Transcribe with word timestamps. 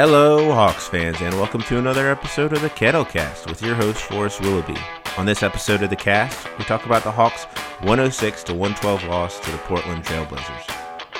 Hello, 0.00 0.52
Hawks 0.52 0.86
fans, 0.86 1.20
and 1.20 1.34
welcome 1.34 1.60
to 1.62 1.76
another 1.76 2.08
episode 2.08 2.52
of 2.52 2.62
the 2.62 2.70
Kettlecast 2.70 3.48
with 3.48 3.60
your 3.60 3.74
host, 3.74 4.00
Forrest 4.00 4.40
Willoughby. 4.40 4.76
On 5.16 5.26
this 5.26 5.42
episode 5.42 5.82
of 5.82 5.90
the 5.90 5.96
cast, 5.96 6.46
we 6.56 6.64
talk 6.66 6.86
about 6.86 7.02
the 7.02 7.10
Hawks' 7.10 7.46
106 7.80 8.44
to 8.44 8.54
112 8.54 9.02
loss 9.10 9.40
to 9.40 9.50
the 9.50 9.58
Portland 9.58 10.04
Trailblazers. 10.04 10.66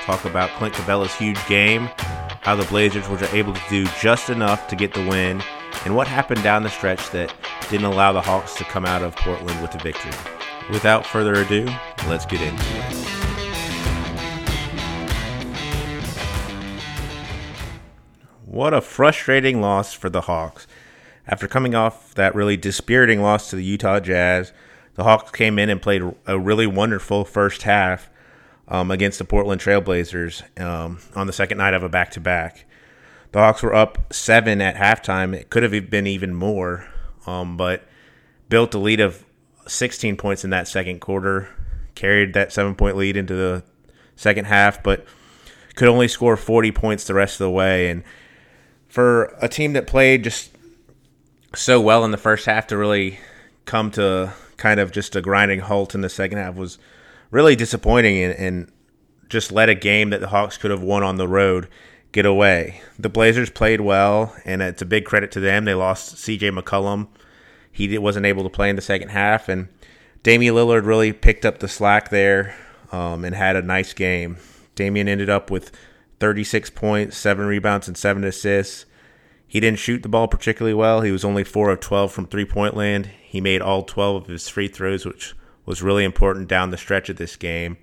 Talk 0.05 0.25
about 0.27 0.51
Clint 0.51 0.75
Capela's 0.75 1.13
huge 1.13 1.45
game, 1.49 1.89
how 2.43 2.55
the 2.55 2.67
Blazers 2.67 3.09
were 3.09 3.19
able 3.33 3.53
to 3.53 3.61
do 3.69 3.85
just 4.01 4.31
enough 4.31 4.69
to 4.69 4.77
get 4.77 4.95
the 4.95 5.05
win, 5.09 5.43
and 5.85 5.97
what 5.97 6.07
happened 6.07 6.45
down 6.45 6.63
the 6.63 6.71
stretch 6.71 7.11
that 7.11 7.35
didn't 7.71 7.87
allow 7.87 8.13
the 8.13 8.21
Hawks 8.21 8.55
to 8.59 8.65
come 8.65 8.87
out 8.87 9.03
of 9.03 9.17
Portland 9.17 9.61
with 9.61 9.75
a 9.75 9.79
victory. 9.79 10.13
Without 10.71 11.05
further 11.05 11.35
ado, 11.35 11.67
let's 12.07 12.27
get 12.27 12.41
into 12.41 12.63
it. 12.63 12.98
What 18.59 18.75
a 18.75 18.81
frustrating 18.81 19.61
loss 19.61 19.95
for 19.95 20.11
the 20.11 20.23
Hawks. 20.23 20.67
After 21.29 21.47
coming 21.47 21.77
off 21.77 22.13
that 22.15 22.35
really 22.35 22.57
dispiriting 22.57 23.23
loss 23.23 23.51
to 23.51 23.57
the 23.57 23.63
Utah 23.63 24.01
Jazz, 24.01 24.53
the 24.97 25.05
Hawks 25.05 25.31
came 25.31 25.61
in 25.61 25.71
and 25.71 25.81
played 25.81 26.03
a 26.27 26.37
really 26.37 26.67
wonderful 26.67 27.25
first 27.25 27.63
half 27.63 28.11
um, 28.67 28.91
against 28.91 29.21
the 29.21 29.25
Portland 29.25 29.61
Trailblazers 29.61 30.43
um, 30.61 30.99
on 31.15 31.29
the 31.29 31.33
second 31.33 31.59
night 31.59 31.73
of 31.73 31.85
a 31.85 31.89
back 31.89 32.11
to 32.11 32.21
back. 32.21 32.65
The 33.31 33.39
Hawks 33.39 33.63
were 33.63 33.77
up 33.77 34.13
seven 34.13 34.61
at 34.61 34.75
halftime. 34.75 35.37
It 35.37 35.51
could 35.51 35.63
have 35.63 35.89
been 35.89 36.09
even 36.09 36.35
more, 36.35 36.85
um, 37.29 37.57
but 37.57 37.85
built 38.49 38.75
a 38.75 38.79
lead 38.79 38.99
of 38.99 39.25
16 39.69 40.17
points 40.17 40.43
in 40.43 40.51
that 40.51 40.67
second 40.67 40.99
quarter, 40.99 41.49
carried 41.95 42.35
that 42.35 42.53
seven 42.53 42.75
point 42.75 42.97
lead 42.97 43.17
into 43.17 43.37
the 43.37 43.63
second 44.17 44.47
half, 44.47 44.83
but 44.83 45.07
could 45.77 45.87
only 45.87 46.09
score 46.09 46.37
40 46.37 46.73
points 46.73 47.05
the 47.05 47.15
rest 47.15 47.35
of 47.35 47.45
the 47.45 47.51
way. 47.53 47.89
And 47.89 48.03
for 48.99 49.33
a 49.41 49.49
team 49.49 49.75
that 49.75 49.87
played 49.87 50.25
just 50.25 50.51
so 51.55 51.81
well 51.81 52.05
in 52.05 52.11
the 52.11 52.17
first 52.17 52.47
half 52.47 52.67
to 52.67 52.77
really 52.77 53.17
come 53.65 53.93
to 53.93 54.33
kind 54.57 54.81
of 54.81 54.91
just 54.91 55.15
a 55.15 55.21
grinding 55.21 55.61
halt 55.61 55.95
in 55.95 56.01
the 56.01 56.09
second 56.09 56.37
half 56.37 56.57
was 56.57 56.79
really 57.31 57.55
disappointing 57.55 58.21
and, 58.21 58.35
and 58.35 58.73
just 59.29 59.53
let 59.53 59.69
a 59.69 59.75
game 59.77 60.11
that 60.11 60.21
the 60.21 60.27
Hawks 60.27 60.57
could 60.59 60.73
have 60.73 60.83
won 60.83 61.05
on 61.05 61.15
the 61.15 61.29
road 61.29 61.69
get 62.11 62.27
away. 62.27 62.81
The 62.99 63.09
Blazers 63.09 63.51
played 63.51 63.83
well, 63.83 64.35
and 64.45 64.61
it's 64.63 64.83
a 64.83 64.85
big 64.85 65.05
credit 65.05 65.31
to 65.31 65.39
them. 65.39 65.65
They 65.65 65.75
lost 65.75 66.19
C.J. 66.19 66.51
McCollum; 66.51 67.07
he 67.71 67.97
wasn't 67.99 68.27
able 68.27 68.43
to 68.43 68.51
play 68.51 68.69
in 68.69 68.75
the 68.75 68.83
second 68.83 69.11
half, 69.11 69.49
and 69.49 69.69
Damian 70.25 70.57
Lillard 70.57 70.87
really 70.87 71.13
picked 71.13 71.47
up 71.47 71.61
the 71.61 71.69
slack 71.69 72.09
there 72.09 72.57
um, 72.91 73.25
and 73.25 73.37
had 73.37 73.55
a 73.55 73.63
nice 73.63 73.93
game. 73.93 74.39
Damian 74.75 75.07
ended 75.07 75.31
up 75.31 75.53
with 75.53 75.71
36 76.19 76.71
points, 76.71 77.17
seven 77.17 77.47
rebounds, 77.47 77.87
and 77.87 77.97
seven 77.97 78.25
assists. 78.25 78.87
He 79.49 79.61
didn't 79.61 79.79
shoot 79.79 80.03
the 80.03 80.11
ball 80.11 80.29
particularly 80.29 80.75
well. 80.75 81.01
He 81.01 81.11
was 81.11 81.25
only 81.25 81.43
4 81.43 81.71
of 81.71 81.81
12 81.81 82.13
from 82.13 82.27
three 82.27 82.45
point 82.45 82.77
land. 82.77 83.07
He 83.23 83.41
made 83.41 83.63
all 83.63 83.83
12 83.83 84.23
of 84.23 84.29
his 84.29 84.49
free 84.49 84.69
throws, 84.69 85.07
which 85.07 85.35
was 85.65 85.83
really 85.83 86.05
important 86.05 86.49
down 86.49 86.71
the 86.71 86.77
stretch 86.77 87.09
of 87.09 87.17
this 87.17 87.37
game. 87.37 87.79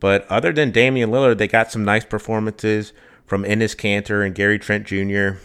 But 0.00 0.26
other 0.28 0.52
than 0.52 0.70
Damian 0.70 1.10
Lillard, 1.10 1.38
they 1.38 1.48
got 1.48 1.72
some 1.72 1.84
nice 1.84 2.04
performances 2.04 2.92
from 3.26 3.44
Enes 3.44 3.76
Kanter 3.76 4.24
and 4.24 4.34
Gary 4.34 4.58
Trent 4.58 4.86
Jr. 4.86 5.38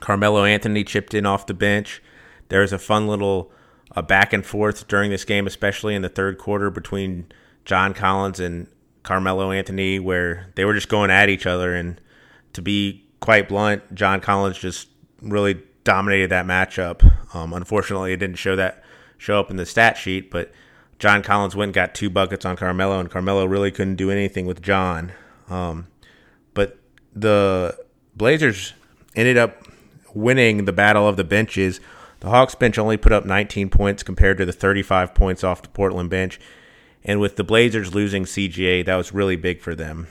Carmelo 0.00 0.44
Anthony 0.44 0.82
chipped 0.82 1.14
in 1.14 1.26
off 1.26 1.46
the 1.46 1.54
bench. 1.54 2.02
There 2.48 2.60
was 2.60 2.72
a 2.72 2.78
fun 2.78 3.06
little 3.06 3.52
uh, 3.94 4.02
back 4.02 4.32
and 4.32 4.44
forth 4.44 4.88
during 4.88 5.10
this 5.10 5.24
game, 5.24 5.46
especially 5.46 5.94
in 5.94 6.02
the 6.02 6.08
third 6.08 6.38
quarter 6.38 6.70
between 6.70 7.26
John 7.64 7.94
Collins 7.94 8.40
and 8.40 8.66
Carmelo 9.02 9.50
Anthony, 9.50 9.98
where 9.98 10.52
they 10.56 10.64
were 10.64 10.74
just 10.74 10.88
going 10.88 11.10
at 11.10 11.28
each 11.28 11.46
other. 11.46 11.74
And 11.74 12.00
to 12.52 12.62
be 12.62 13.05
quite 13.26 13.48
blunt, 13.48 13.92
John 13.92 14.20
Collins 14.20 14.56
just 14.56 14.88
really 15.20 15.60
dominated 15.82 16.30
that 16.30 16.46
matchup. 16.46 17.34
Um, 17.34 17.52
unfortunately, 17.52 18.12
it 18.12 18.18
didn't 18.18 18.36
show 18.36 18.54
that 18.54 18.84
show 19.18 19.40
up 19.40 19.50
in 19.50 19.56
the 19.56 19.66
stat 19.66 19.96
sheet, 19.96 20.30
but 20.30 20.52
John 21.00 21.24
Collins 21.24 21.56
went 21.56 21.70
and 21.70 21.74
got 21.74 21.92
two 21.92 22.08
buckets 22.08 22.44
on 22.44 22.54
Carmelo, 22.54 23.00
and 23.00 23.10
Carmelo 23.10 23.44
really 23.44 23.72
couldn't 23.72 23.96
do 23.96 24.12
anything 24.12 24.46
with 24.46 24.62
John. 24.62 25.10
Um, 25.50 25.88
but 26.54 26.78
the 27.16 27.76
Blazers 28.14 28.74
ended 29.16 29.36
up 29.36 29.60
winning 30.14 30.64
the 30.64 30.72
battle 30.72 31.08
of 31.08 31.16
the 31.16 31.24
benches. 31.24 31.80
The 32.20 32.30
Hawks 32.30 32.54
bench 32.54 32.78
only 32.78 32.96
put 32.96 33.10
up 33.10 33.24
19 33.24 33.70
points 33.70 34.04
compared 34.04 34.38
to 34.38 34.44
the 34.44 34.52
35 34.52 35.16
points 35.16 35.42
off 35.42 35.62
the 35.62 35.68
Portland 35.70 36.10
bench. 36.10 36.38
And 37.02 37.18
with 37.18 37.34
the 37.34 37.44
Blazers 37.44 37.92
losing 37.92 38.22
CJ, 38.22 38.86
that 38.86 38.94
was 38.94 39.12
really 39.12 39.34
big 39.34 39.60
for 39.60 39.74
them. 39.74 40.06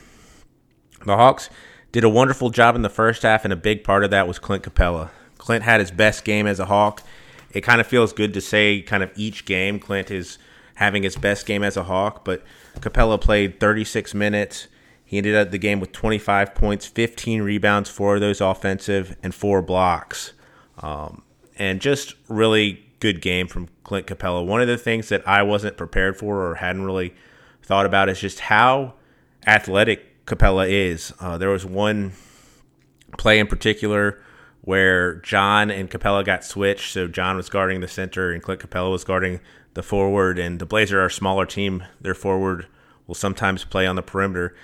The 1.06 1.16
Hawks 1.16 1.50
did 1.96 2.04
a 2.04 2.10
wonderful 2.10 2.50
job 2.50 2.76
in 2.76 2.82
the 2.82 2.90
first 2.90 3.22
half, 3.22 3.46
and 3.46 3.54
a 3.54 3.56
big 3.56 3.82
part 3.82 4.04
of 4.04 4.12
that 4.12 4.28
was 4.28 4.38
Clint 4.38 4.64
Capela. 4.64 5.12
Clint 5.38 5.64
had 5.64 5.80
his 5.80 5.92
best 5.92 6.26
game 6.26 6.46
as 6.46 6.60
a 6.60 6.66
Hawk. 6.66 7.02
It 7.52 7.62
kind 7.62 7.80
of 7.80 7.88
feels 7.88 8.12
good 8.12 8.34
to 8.34 8.42
say, 8.42 8.82
kind 8.82 9.02
of 9.02 9.14
each 9.16 9.46
game, 9.46 9.80
Clint 9.80 10.12
is 10.12 10.38
having 10.74 11.04
his 11.04 11.16
best 11.16 11.46
game 11.46 11.64
as 11.64 11.78
a 11.78 11.84
Hawk, 11.84 12.26
but 12.26 12.44
Capela 12.82 13.20
played 13.20 13.62
36 13.62 14.14
minutes. 14.14 14.68
He 15.06 15.18
ended 15.18 15.36
up 15.36 15.52
the 15.52 15.58
game 15.58 15.80
with 15.80 15.94
25 15.94 16.54
points, 16.54 16.86
15 16.86 17.42
rebounds, 17.44 17.90
four 17.90 18.16
of 18.16 18.20
those 18.20 18.42
offensive, 18.42 19.16
and 19.24 19.34
four 19.34 19.62
blocks. 19.62 20.34
Um, 20.80 21.22
and 21.58 21.80
just 21.80 22.16
really 22.28 22.86
good 23.00 23.22
game 23.22 23.48
from 23.48 23.70
Clint 23.86 24.06
Capela. 24.06 24.46
One 24.46 24.60
of 24.60 24.68
the 24.68 24.78
things 24.78 25.08
that 25.08 25.26
I 25.26 25.44
wasn't 25.44 25.78
prepared 25.78 26.18
for 26.18 26.46
or 26.46 26.56
hadn't 26.56 26.84
really 26.84 27.14
thought 27.64 27.86
about 27.86 28.10
is 28.10 28.20
just 28.20 28.42
how 28.42 28.96
athletic 29.48 30.05
Capela 30.26 30.70
is. 30.70 31.14
Uh, 31.20 31.38
there 31.38 31.50
was 31.50 31.66
one 31.66 32.14
play 33.18 33.40
in 33.40 33.48
particular 33.48 34.22
where 34.62 35.16
John 35.16 35.70
and 35.70 35.90
Capela 35.90 36.26
got 36.26 36.44
switched. 36.44 36.92
So 36.92 37.08
John 37.08 37.36
was 37.36 37.50
guarding 37.50 37.82
the 37.82 37.88
center 37.88 38.32
and 38.32 38.42
Clint 38.42 38.62
Capela 38.62 38.92
was 38.92 39.04
guarding 39.04 39.40
the 39.76 39.84
forward. 39.84 40.40
And 40.40 40.60
the 40.60 40.66
Blazers 40.66 40.96
are 40.96 41.06
a 41.06 41.12
smaller 41.12 41.46
team. 41.46 41.84
Their 42.02 42.16
forward 42.16 42.68
will 43.06 43.16
sometimes 43.16 43.64
play 43.64 43.86
on 43.86 43.96
the 43.96 44.02
perimeter. 44.02 44.56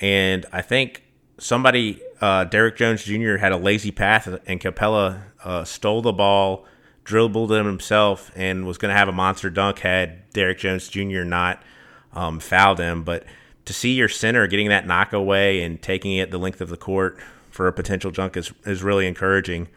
And 0.00 0.46
I 0.52 0.62
think 0.62 1.02
somebody, 1.38 2.00
uh, 2.20 2.44
Derrick 2.44 2.76
Jones 2.76 3.04
Jr., 3.04 3.36
had 3.36 3.52
a 3.52 3.56
lazy 3.56 3.90
path 3.90 4.28
and 4.46 4.60
Capela 4.60 5.22
uh, 5.44 5.64
stole 5.64 6.02
the 6.02 6.12
ball 6.12 6.66
dribbled 7.04 7.50
him 7.50 7.66
himself 7.66 8.30
and 8.36 8.64
was 8.66 8.78
going 8.78 8.92
to 8.92 8.96
have 8.96 9.08
a 9.08 9.12
monster 9.12 9.50
dunk 9.50 9.80
had 9.80 10.30
Derrick 10.30 10.58
Jones 10.58 10.88
Jr. 10.88 11.24
not 11.24 11.62
um, 12.12 12.38
fouled 12.38 12.78
him. 12.78 13.02
But 13.02 13.24
to 13.64 13.72
see 13.72 13.92
your 13.92 14.08
center 14.08 14.46
getting 14.46 14.68
that 14.68 14.86
knock 14.86 15.12
away 15.12 15.62
and 15.62 15.80
taking 15.80 16.16
it 16.16 16.30
the 16.30 16.38
length 16.38 16.60
of 16.60 16.68
the 16.68 16.76
court 16.76 17.18
for 17.50 17.68
a 17.68 17.72
potential 17.72 18.10
junk 18.10 18.36
is, 18.36 18.52
is 18.64 18.82
really 18.82 19.06
encouraging. 19.06 19.68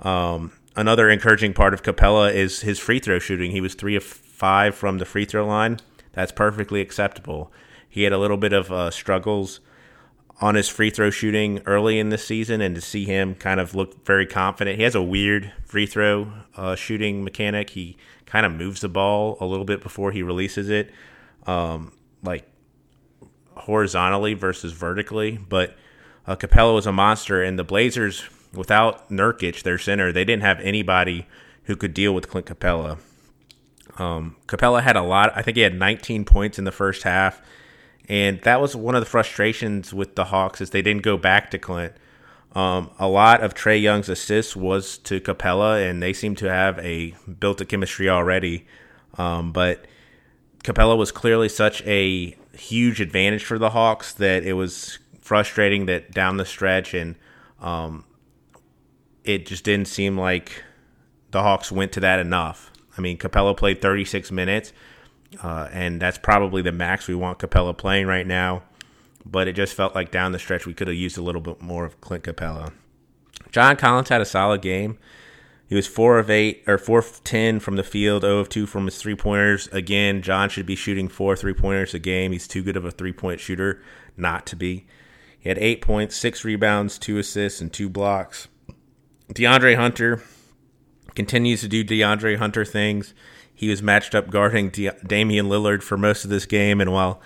Um, 0.00 0.52
another 0.76 1.10
encouraging 1.10 1.52
part 1.52 1.74
of 1.74 1.82
Capela 1.82 2.32
is 2.32 2.60
his 2.60 2.78
free 2.78 3.00
throw 3.00 3.18
shooting. 3.18 3.50
He 3.50 3.60
was 3.60 3.74
three 3.74 3.96
of 3.96 4.04
five 4.04 4.74
from 4.74 4.98
the 4.98 5.04
free 5.04 5.24
throw 5.24 5.46
line. 5.46 5.78
That's 6.12 6.32
perfectly 6.32 6.80
acceptable. 6.80 7.52
He 7.88 8.04
had 8.04 8.12
a 8.12 8.18
little 8.18 8.36
bit 8.36 8.52
of 8.52 8.72
uh, 8.72 8.90
struggles 8.90 9.60
on 10.40 10.56
his 10.56 10.68
free 10.68 10.90
throw 10.90 11.10
shooting 11.10 11.60
early 11.64 11.98
in 11.98 12.08
the 12.08 12.18
season 12.18 12.60
and 12.60 12.74
to 12.74 12.80
see 12.80 13.04
him 13.04 13.34
kind 13.34 13.60
of 13.60 13.74
look 13.74 14.04
very 14.04 14.26
confident. 14.26 14.78
He 14.78 14.82
has 14.82 14.94
a 14.94 15.02
weird 15.02 15.52
free 15.64 15.86
throw 15.86 16.32
uh, 16.56 16.74
shooting 16.74 17.22
mechanic. 17.22 17.70
He 17.70 17.96
kind 18.26 18.44
of 18.44 18.52
moves 18.52 18.80
the 18.80 18.88
ball 18.88 19.36
a 19.40 19.46
little 19.46 19.64
bit 19.64 19.80
before 19.80 20.10
he 20.10 20.22
releases 20.22 20.68
it, 20.70 20.90
um, 21.46 21.92
like 22.22 22.48
horizontally 23.56 24.34
versus 24.34 24.72
vertically. 24.72 25.38
But 25.48 25.76
uh, 26.26 26.36
Capela 26.36 26.74
was 26.74 26.86
a 26.86 26.92
monster, 26.92 27.42
and 27.42 27.58
the 27.58 27.64
Blazers, 27.64 28.24
without 28.52 29.10
Nurkic, 29.10 29.62
their 29.62 29.78
center, 29.78 30.12
they 30.12 30.24
didn't 30.24 30.42
have 30.42 30.60
anybody 30.60 31.26
who 31.64 31.76
could 31.76 31.94
deal 31.94 32.14
with 32.14 32.28
Clint 32.28 32.46
Capela. 32.46 32.98
Um, 33.98 34.36
Capela 34.46 34.82
had 34.82 34.96
a 34.96 35.02
lot. 35.02 35.32
I 35.36 35.42
think 35.42 35.56
he 35.56 35.62
had 35.62 35.78
19 35.78 36.24
points 36.24 36.58
in 36.58 36.64
the 36.64 36.72
first 36.72 37.04
half 37.04 37.40
and 38.08 38.40
that 38.42 38.60
was 38.60 38.76
one 38.76 38.94
of 38.94 39.00
the 39.00 39.08
frustrations 39.08 39.94
with 39.94 40.14
the 40.14 40.24
Hawks 40.24 40.60
is 40.60 40.70
they 40.70 40.82
didn't 40.82 41.02
go 41.02 41.16
back 41.16 41.50
to 41.52 41.58
Clint. 41.58 41.94
Um, 42.54 42.90
a 42.98 43.08
lot 43.08 43.42
of 43.42 43.54
Trae 43.54 43.80
Young's 43.80 44.08
assists 44.08 44.54
was 44.54 44.98
to 44.98 45.20
Capela, 45.20 45.88
and 45.88 46.02
they 46.02 46.12
seem 46.12 46.36
to 46.36 46.48
have 46.48 46.78
a 46.78 47.14
built 47.40 47.60
a 47.60 47.64
chemistry 47.64 48.08
already. 48.08 48.66
Um, 49.16 49.52
but 49.52 49.86
Capela 50.62 50.96
was 50.96 51.10
clearly 51.10 51.48
such 51.48 51.82
a 51.82 52.36
huge 52.56 53.00
advantage 53.00 53.44
for 53.44 53.58
the 53.58 53.70
Hawks 53.70 54.12
that 54.14 54.44
it 54.44 54.54
was 54.54 54.98
frustrating 55.20 55.86
that 55.86 56.12
down 56.12 56.36
the 56.36 56.44
stretch 56.44 56.94
and 56.94 57.16
um, 57.60 58.04
it 59.24 59.46
just 59.46 59.64
didn't 59.64 59.88
seem 59.88 60.18
like 60.18 60.62
the 61.30 61.42
Hawks 61.42 61.72
went 61.72 61.92
to 61.92 62.00
that 62.00 62.18
enough. 62.18 62.70
I 62.96 63.00
mean, 63.00 63.18
Capela 63.18 63.56
played 63.56 63.80
36 63.80 64.30
minutes 64.30 64.72
uh, 65.42 65.68
and 65.72 66.00
that's 66.00 66.18
probably 66.18 66.62
the 66.62 66.72
max 66.72 67.08
we 67.08 67.14
want 67.14 67.38
Capela 67.38 67.76
playing 67.76 68.06
right 68.06 68.26
now. 68.26 68.62
But 69.26 69.48
it 69.48 69.54
just 69.54 69.74
felt 69.74 69.94
like 69.94 70.10
down 70.10 70.32
the 70.32 70.38
stretch 70.38 70.66
we 70.66 70.74
could 70.74 70.86
have 70.86 70.96
used 70.96 71.16
a 71.16 71.22
little 71.22 71.40
bit 71.40 71.62
more 71.62 71.84
of 71.84 72.00
Clint 72.00 72.24
Capela. 72.24 72.72
John 73.50 73.76
Collins 73.76 74.10
had 74.10 74.20
a 74.20 74.26
solid 74.26 74.60
game. 74.60 74.98
He 75.74 75.76
was 75.76 75.88
four 75.88 76.20
of 76.20 76.30
eight 76.30 76.62
or 76.68 76.78
four 76.78 77.00
of 77.00 77.24
ten 77.24 77.58
from 77.58 77.74
the 77.74 77.82
field, 77.82 78.22
zero 78.22 78.38
of 78.38 78.48
two 78.48 78.64
from 78.64 78.84
his 78.84 78.96
three 78.96 79.16
pointers. 79.16 79.66
Again, 79.72 80.22
John 80.22 80.48
should 80.48 80.66
be 80.66 80.76
shooting 80.76 81.08
four 81.08 81.34
three 81.34 81.52
pointers 81.52 81.92
a 81.94 81.98
game. 81.98 82.30
He's 82.30 82.46
too 82.46 82.62
good 82.62 82.76
of 82.76 82.84
a 82.84 82.92
three 82.92 83.12
point 83.12 83.40
shooter 83.40 83.82
not 84.16 84.46
to 84.46 84.54
be. 84.54 84.86
He 85.36 85.48
had 85.48 85.58
eight 85.58 85.82
points, 85.82 86.14
six 86.14 86.44
rebounds, 86.44 86.96
two 86.96 87.18
assists, 87.18 87.60
and 87.60 87.72
two 87.72 87.88
blocks. 87.88 88.46
DeAndre 89.32 89.74
Hunter 89.74 90.22
continues 91.16 91.62
to 91.62 91.68
do 91.68 91.82
DeAndre 91.82 92.36
Hunter 92.36 92.64
things. 92.64 93.12
He 93.52 93.68
was 93.68 93.82
matched 93.82 94.14
up 94.14 94.30
guarding 94.30 94.70
Damian 94.70 95.48
Lillard 95.48 95.82
for 95.82 95.98
most 95.98 96.22
of 96.22 96.30
this 96.30 96.46
game, 96.46 96.80
and 96.80 96.92
while 96.92 97.20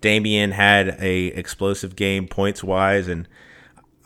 Damian 0.00 0.50
had 0.50 0.96
a 1.00 1.26
explosive 1.26 1.94
game 1.94 2.26
points 2.26 2.64
wise, 2.64 3.06
and 3.06 3.28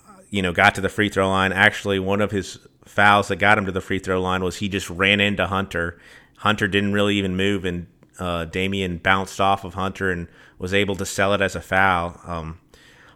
uh, 0.06 0.20
you 0.28 0.43
know 0.43 0.52
got 0.52 0.75
to 0.75 0.82
the 0.82 0.90
free 0.90 1.08
throw 1.08 1.31
line, 1.31 1.50
actually 1.50 1.98
one 1.98 2.20
of 2.20 2.31
his 2.31 2.58
fouls 2.86 3.28
that 3.28 3.36
got 3.36 3.58
him 3.58 3.66
to 3.66 3.72
the 3.72 3.80
free 3.80 3.98
throw 3.98 4.20
line 4.20 4.42
was 4.42 4.56
he 4.56 4.68
just 4.68 4.88
ran 4.88 5.20
into 5.20 5.46
Hunter. 5.46 5.98
Hunter 6.38 6.68
didn't 6.68 6.92
really 6.92 7.16
even 7.16 7.36
move, 7.36 7.64
and 7.64 7.86
uh, 8.18 8.44
Damian 8.46 8.98
bounced 8.98 9.40
off 9.40 9.64
of 9.64 9.74
Hunter 9.74 10.10
and 10.10 10.28
was 10.58 10.72
able 10.72 10.96
to 10.96 11.06
sell 11.06 11.34
it 11.34 11.40
as 11.40 11.54
a 11.54 11.60
foul. 11.60 12.20
Um, 12.24 12.60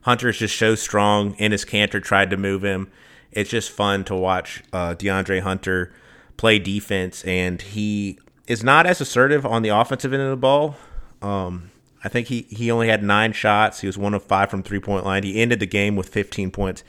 is 0.07 0.39
just 0.39 0.59
so 0.59 0.75
strong. 0.75 1.35
Enes 1.37 1.67
Kanter 1.67 2.03
tried 2.03 2.31
to 2.31 2.37
move 2.37 2.65
him. 2.65 2.91
It's 3.33 3.51
just 3.51 3.71
fun 3.71 4.05
to 4.05 4.15
watch 4.15 4.63
uh, 4.73 4.95
DeAndre 4.95 5.41
Hunter 5.41 5.93
play 6.37 6.59
defense, 6.59 7.23
and 7.25 7.61
he 7.61 8.19
is 8.47 8.65
not 8.65 8.87
as 8.87 9.01
assertive 9.01 9.47
on 9.47 9.63
the 9.63 9.69
offensive 9.69 10.13
end 10.13 10.23
of 10.23 10.31
the 10.31 10.37
ball. 10.37 10.77
Um, 11.23 11.71
I 12.03 12.09
think 12.09 12.29
he, 12.29 12.47
he 12.51 12.71
only 12.71 12.89
had 12.89 13.03
nine 13.03 13.33
shots. 13.33 13.81
He 13.81 13.87
was 13.87 13.99
one 13.99 14.15
of 14.15 14.23
five 14.23 14.51
from 14.51 14.63
three 14.63 14.81
point 14.81 15.05
line. 15.05 15.23
He 15.23 15.41
ended 15.41 15.61
the 15.61 15.67
game 15.67 15.97
with 15.97 16.09
15 16.09 16.51
points, 16.51 16.83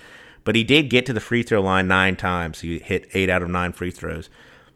but 0.43 0.55
he 0.55 0.63
did 0.63 0.89
get 0.89 1.05
to 1.05 1.13
the 1.13 1.19
free 1.19 1.43
throw 1.43 1.61
line 1.61 1.87
nine 1.87 2.15
times. 2.15 2.61
He 2.61 2.79
hit 2.79 3.07
eight 3.13 3.29
out 3.29 3.41
of 3.41 3.49
nine 3.49 3.71
free 3.73 3.91
throws. 3.91 4.29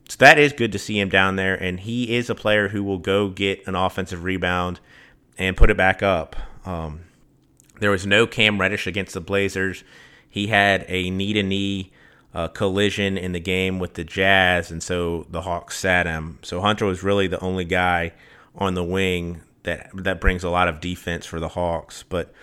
So 0.07 0.17
that 0.19 0.37
is 0.37 0.53
good 0.53 0.71
to 0.71 0.79
see 0.79 0.99
him 0.99 1.09
down 1.09 1.35
there, 1.35 1.55
and 1.55 1.79
he 1.79 2.15
is 2.15 2.29
a 2.29 2.35
player 2.35 2.69
who 2.69 2.83
will 2.83 2.99
go 2.99 3.29
get 3.29 3.65
an 3.67 3.75
offensive 3.75 4.23
rebound 4.23 4.79
and 5.37 5.57
put 5.57 5.71
it 5.71 5.77
back 5.77 6.03
up. 6.03 6.35
Um, 6.65 7.01
there 7.79 7.91
was 7.91 8.05
no 8.05 8.27
Cam 8.27 8.61
Reddish 8.61 8.87
against 8.87 9.15
the 9.15 9.21
Blazers. 9.21 9.83
He 10.29 10.47
had 10.47 10.85
a 10.87 11.09
knee 11.09 11.33
to 11.33 11.43
knee 11.43 11.91
collision 12.53 13.17
in 13.17 13.31
the 13.31 13.39
game 13.39 13.79
with 13.79 13.93
the 13.93 14.03
Jazz, 14.03 14.69
and 14.69 14.83
so 14.83 15.25
the 15.29 15.41
Hawks 15.41 15.79
sat 15.79 16.05
him. 16.05 16.39
So 16.41 16.61
Hunter 16.61 16.85
was 16.85 17.01
really 17.01 17.27
the 17.27 17.39
only 17.39 17.65
guy 17.65 18.11
on 18.55 18.73
the 18.73 18.83
wing 18.83 19.41
that 19.63 19.89
that 19.93 20.21
brings 20.21 20.43
a 20.43 20.49
lot 20.49 20.67
of 20.67 20.81
defense 20.81 21.25
for 21.25 21.39
the 21.39 21.49
Hawks. 21.49 22.03
But 22.07 22.33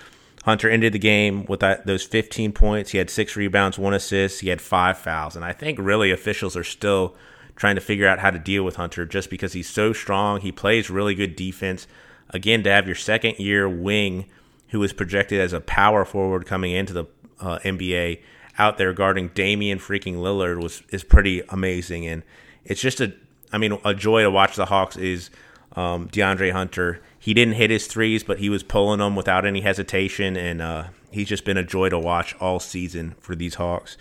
Hunter 0.42 0.68
ended 0.68 0.92
the 0.92 0.98
game 0.98 1.44
with 1.46 1.60
that, 1.60 1.86
those 1.86 2.04
15 2.04 2.52
points. 2.52 2.90
He 2.90 2.98
had 2.98 3.10
six 3.10 3.36
rebounds, 3.36 3.78
one 3.78 3.94
assist. 3.94 4.40
He 4.40 4.48
had 4.48 4.60
five 4.60 4.98
fouls, 4.98 5.36
and 5.36 5.44
I 5.44 5.52
think 5.52 5.78
really 5.80 6.10
officials 6.10 6.56
are 6.56 6.64
still 6.64 7.16
trying 7.54 7.76
to 7.76 7.80
figure 7.80 8.08
out 8.08 8.18
how 8.18 8.30
to 8.30 8.38
deal 8.38 8.64
with 8.64 8.76
Hunter 8.76 9.06
just 9.06 9.30
because 9.30 9.52
he's 9.52 9.68
so 9.68 9.92
strong. 9.92 10.40
He 10.40 10.50
plays 10.50 10.90
really 10.90 11.14
good 11.14 11.36
defense. 11.36 11.86
Again, 12.30 12.62
to 12.64 12.70
have 12.70 12.86
your 12.86 12.96
second 12.96 13.38
year 13.38 13.68
wing 13.68 14.26
who 14.68 14.80
was 14.80 14.92
projected 14.92 15.38
as 15.40 15.52
a 15.52 15.60
power 15.60 16.04
forward 16.04 16.46
coming 16.46 16.72
into 16.72 16.92
the 16.92 17.04
uh, 17.40 17.58
NBA 17.58 18.20
out 18.58 18.78
there 18.78 18.92
guarding 18.92 19.28
Damian 19.28 19.78
freaking 19.78 20.16
Lillard 20.16 20.62
was 20.62 20.82
is 20.90 21.04
pretty 21.04 21.42
amazing, 21.50 22.06
and 22.06 22.22
it's 22.64 22.80
just 22.80 23.00
a 23.00 23.12
I 23.52 23.58
mean 23.58 23.78
a 23.84 23.94
joy 23.94 24.22
to 24.22 24.30
watch 24.30 24.56
the 24.56 24.66
Hawks 24.66 24.96
is 24.96 25.30
um, 25.76 26.08
DeAndre 26.08 26.52
Hunter. 26.52 27.00
He 27.22 27.34
didn't 27.34 27.54
hit 27.54 27.70
his 27.70 27.86
threes, 27.86 28.24
but 28.24 28.40
he 28.40 28.48
was 28.48 28.64
pulling 28.64 28.98
them 28.98 29.14
without 29.14 29.46
any 29.46 29.60
hesitation, 29.60 30.36
and 30.36 30.60
uh, 30.60 30.86
he's 31.12 31.28
just 31.28 31.44
been 31.44 31.56
a 31.56 31.62
joy 31.62 31.88
to 31.88 31.96
watch 31.96 32.34
all 32.40 32.58
season 32.58 33.14
for 33.20 33.36
these 33.36 33.54
Hawks. 33.54 33.96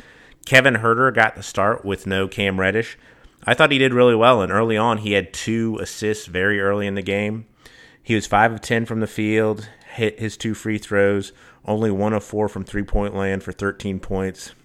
Kevin 0.48 0.78
Huerter 0.78 1.14
got 1.14 1.36
the 1.36 1.44
start 1.44 1.86
with 1.86 2.08
no 2.08 2.28
Cam 2.28 2.60
Reddish. 2.60 2.98
I 3.44 3.54
thought 3.54 3.72
he 3.72 3.78
did 3.78 3.94
really 3.94 4.16
well, 4.16 4.42
and 4.42 4.52
early 4.52 4.76
on 4.76 4.98
he 4.98 5.12
had 5.12 5.34
two 5.34 5.78
assists 5.80 6.26
very 6.26 6.60
early 6.60 6.88
in 6.88 6.96
the 6.96 7.04
game. 7.04 7.46
He 8.02 8.16
was 8.16 8.26
five 8.26 8.54
of 8.54 8.62
ten 8.62 8.88
from 8.88 9.02
the 9.02 9.06
field, 9.08 9.70
hit 9.94 10.20
his 10.20 10.36
two 10.36 10.56
free 10.56 10.80
throws, 10.80 11.32
only 11.64 11.92
one 11.92 12.14
of 12.14 12.24
four 12.24 12.50
from 12.50 12.64
three 12.64 12.82
point 12.82 13.16
land 13.16 13.44
for 13.44 13.52
13 13.52 14.00
points. 14.00 14.56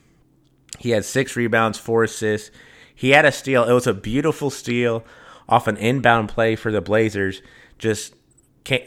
He 0.79 0.93
had 0.93 1.05
six 1.05 1.37
rebounds, 1.37 1.79
four 1.79 2.05
assists. 2.05 2.51
He 2.95 3.11
had 3.11 3.27
a 3.27 3.33
steal. 3.33 3.65
It 3.65 3.75
was 3.75 3.87
a 3.87 3.93
beautiful 3.93 4.49
steal 4.49 5.05
off 5.47 5.67
an 5.67 5.77
inbound 5.77 6.31
play 6.31 6.57
for 6.57 6.73
the 6.73 6.81
Blazers. 6.81 7.43
Just 7.79 8.15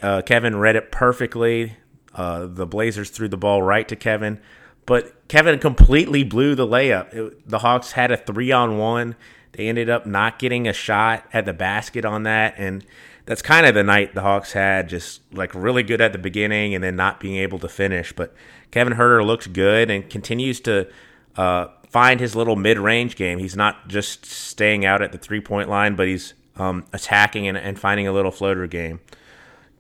uh, 0.02 0.22
Kevin 0.22 0.56
read 0.56 0.76
it 0.76 0.92
perfectly. 0.92 1.78
Uh, 2.14 2.48
the 2.48 2.66
Blazers 2.66 3.10
threw 3.10 3.28
the 3.28 3.38
ball 3.38 3.62
right 3.62 3.88
to 3.88 3.96
Kevin, 3.96 4.40
but 4.86 5.28
Kevin 5.28 5.60
completely 5.60 6.24
blew 6.24 6.56
the 6.56 6.68
layup. 6.68 7.14
It, 7.14 7.48
the 7.48 7.60
Hawks 7.60 7.94
had 7.94 8.12
a 8.12 8.18
three 8.18 8.52
on 8.52 8.78
one. 8.78 9.16
They 9.54 9.68
ended 9.68 9.90
up 9.90 10.06
not 10.06 10.40
getting 10.40 10.68
a 10.68 10.74
shot 10.74 11.26
at 11.34 11.46
the 11.46 11.54
basket 11.54 12.06
on 12.06 12.24
that, 12.24 12.56
and 12.58 12.86
that's 13.26 13.42
kind 13.42 13.66
of 13.66 13.76
the 13.76 13.84
night 13.84 14.16
the 14.16 14.22
Hawks 14.22 14.54
had, 14.54 14.90
just 14.90 15.22
like 15.32 15.54
really 15.54 15.84
good 15.84 16.02
at 16.02 16.14
the 16.14 16.18
beginning 16.18 16.74
and 16.74 16.84
then 16.84 16.96
not 16.96 17.20
being 17.20 17.36
able 17.36 17.60
to 17.60 17.68
finish. 17.68 18.12
But 18.12 18.34
Kevin 18.72 18.94
Huerter 18.94 19.26
looks 19.26 19.48
good 19.48 19.92
and 19.92 20.10
continues 20.10 20.60
to 20.62 20.88
uh, 21.36 21.68
find 21.90 22.20
his 22.20 22.36
little 22.36 22.56
mid-range 22.56 23.16
game. 23.16 23.38
He's 23.38 23.56
not 23.56 23.88
just 23.88 24.26
staying 24.26 24.84
out 24.84 25.02
at 25.02 25.12
the 25.12 25.18
three-point 25.18 25.70
line, 25.70 25.96
but 25.96 26.08
he's 26.08 26.34
um, 26.56 26.86
attacking 26.92 27.48
and, 27.48 27.58
and 27.58 27.80
finding 27.80 28.08
a 28.08 28.12
little 28.12 28.32
floater 28.32 28.66
game. 28.66 29.00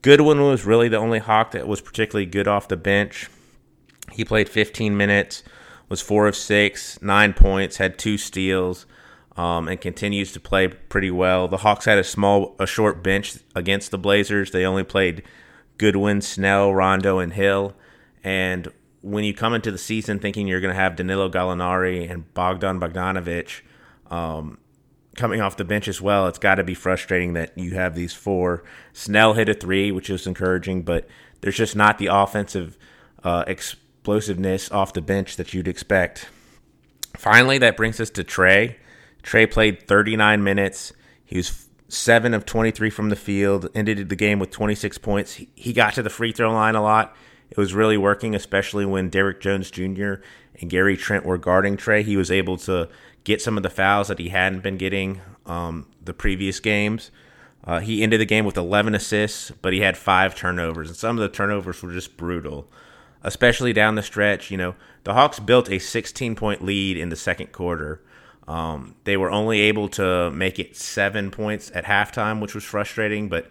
Goodwin 0.02 0.42
was 0.42 0.66
really 0.66 0.88
the 0.88 0.98
only 0.98 1.20
Hawk 1.20 1.52
that 1.52 1.68
was 1.68 1.82
particularly 1.82 2.26
good 2.26 2.48
off 2.48 2.68
the 2.68 2.78
bench. 2.78 3.30
He 4.12 4.24
played 4.24 4.48
15 4.48 4.96
minutes, 4.96 5.44
was 5.90 6.02
four 6.02 6.28
of 6.28 6.36
six, 6.36 7.02
nine 7.02 7.34
points, 7.34 7.78
had 7.78 7.98
two 7.98 8.18
steals 8.18 8.86
um, 9.36 9.68
and 9.68 9.80
continues 9.80 10.32
to 10.34 10.40
play 10.40 10.68
pretty 10.68 11.12
well. 11.12 11.48
The 11.48 11.58
Hawks 11.58 11.86
had 11.86 11.98
a 11.98 12.04
small, 12.04 12.56
a 12.60 12.66
short 12.66 13.04
bench 13.04 13.38
against 13.56 13.92
the 13.92 13.98
Blazers. 13.98 14.52
They 14.52 14.66
only 14.66 14.84
played 14.84 15.24
Goodwin, 15.78 16.22
Snell, 16.22 16.74
Rondo, 16.74 17.20
and 17.20 17.34
Hill. 17.34 17.76
And 18.24 18.70
when 19.02 19.24
you 19.24 19.34
come 19.34 19.54
into 19.54 19.72
the 19.72 19.78
season 19.78 20.20
thinking 20.20 20.48
you're 20.48 20.60
going 20.62 20.74
to 20.74 20.80
have 20.80 20.96
Danilo 20.96 21.30
Gallinari 21.30 22.10
and 22.10 22.34
Bogdan 22.34 22.80
Bogdanovic 22.80 23.62
um, 24.12 24.58
coming 25.20 25.42
off 25.42 25.58
the 25.58 25.66
bench 25.66 25.88
as 25.88 26.02
well, 26.02 26.28
it's 26.28 26.40
got 26.40 26.56
to 26.56 26.64
be 26.64 26.74
frustrating 26.74 27.34
that 27.34 27.56
you 27.58 27.76
have 27.76 27.94
these 27.94 28.14
four. 28.14 28.64
Snell 28.94 29.34
hit 29.34 29.50
a 29.50 29.54
three, 29.54 29.92
which 29.92 30.10
was 30.10 30.26
encouraging, 30.26 30.82
but 30.84 31.08
there's 31.42 31.58
just 31.58 31.76
not 31.76 31.98
the 31.98 32.08
offensive 32.08 32.78
uh, 33.24 33.44
explosiveness 33.46 34.72
off 34.72 34.94
the 34.94 35.02
bench 35.02 35.36
that 35.36 35.54
you'd 35.54 35.68
expect. 35.68 36.30
Finally, 37.18 37.58
that 37.58 37.76
brings 37.76 38.00
us 38.00 38.10
to 38.12 38.24
Trae. 38.24 38.76
Trae 39.22 39.52
played 39.52 39.88
39 39.88 40.42
minutes. 40.42 40.94
He 41.26 41.38
was 41.38 41.68
7 41.90 42.34
of 42.34 42.46
23 42.46 42.90
from 42.90 43.10
the 43.10 43.16
field, 43.16 43.70
ended 43.76 44.08
the 44.10 44.16
game 44.16 44.40
with 44.40 44.52
26 44.52 44.98
points. 45.00 45.42
He 45.54 45.74
got 45.74 45.94
to 45.96 46.02
the 46.02 46.10
free 46.10 46.32
throw 46.32 46.52
line 46.54 46.76
a 46.76 46.82
lot. 46.82 47.16
It 47.50 47.58
was 47.58 47.74
really 47.74 47.98
working, 47.98 48.36
especially 48.36 48.86
when 48.86 49.10
Derrick 49.10 49.42
Jones 49.42 49.70
Jr. 49.70 50.16
and 50.62 50.70
Gary 50.70 50.96
Trent 50.96 51.26
were 51.26 51.38
guarding 51.38 51.78
Trae. 51.78 52.04
He 52.04 52.16
was 52.16 52.32
able 52.32 52.58
to 52.58 52.88
get 53.30 53.42
some 53.44 53.58
of 53.58 53.64
the 53.64 53.70
fouls 53.70 54.08
that 54.08 54.18
he 54.18 54.30
hadn't 54.30 54.62
been 54.62 54.76
getting 54.76 55.22
um, 55.46 55.86
the 56.04 56.16
previous 56.16 56.60
games. 56.60 57.12
Uh, 57.64 57.80
he 57.80 58.02
ended 58.02 58.20
the 58.20 58.26
game 58.26 58.44
with 58.44 58.58
11 58.58 58.96
assists, 58.96 59.52
but 59.62 59.72
he 59.72 59.82
had 59.82 59.96
five 59.96 60.34
turnovers, 60.34 60.90
and 60.90 60.98
some 60.98 61.16
of 61.16 61.22
the 61.22 61.30
turnovers 61.30 61.84
were 61.84 61.92
just 61.92 62.18
brutal, 62.18 62.68
especially 63.22 63.72
down 63.72 63.94
the 63.94 64.02
stretch. 64.02 64.50
You 64.50 64.58
know, 64.58 64.76
the 65.04 65.14
Hawks 65.14 65.40
built 65.40 65.70
a 65.70 65.78
16 65.78 66.36
point 66.36 66.64
lead 66.64 66.98
in 66.98 67.10
the 67.10 67.16
second 67.16 67.52
quarter. 67.52 68.02
Um, 68.48 68.96
they 69.04 69.16
were 69.16 69.30
only 69.30 69.60
able 69.62 69.90
to 69.90 70.32
make 70.32 70.58
it 70.58 70.76
seven 70.76 71.30
points 71.30 71.72
at 71.76 71.86
halftime, 71.86 72.42
which 72.42 72.56
was 72.56 72.64
frustrating. 72.64 73.30
But 73.30 73.48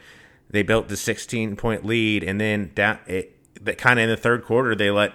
they 0.50 0.64
built 0.64 0.88
the 0.88 0.96
16 0.96 1.54
point 1.54 1.84
lead, 1.86 2.24
and 2.24 2.40
then 2.40 2.72
down 2.74 2.98
it, 3.06 3.36
that 3.64 3.78
kind 3.78 4.00
of 4.00 4.04
in 4.04 4.08
the 4.10 4.16
third 4.16 4.44
quarter 4.44 4.74
they 4.74 4.90
let 4.90 5.12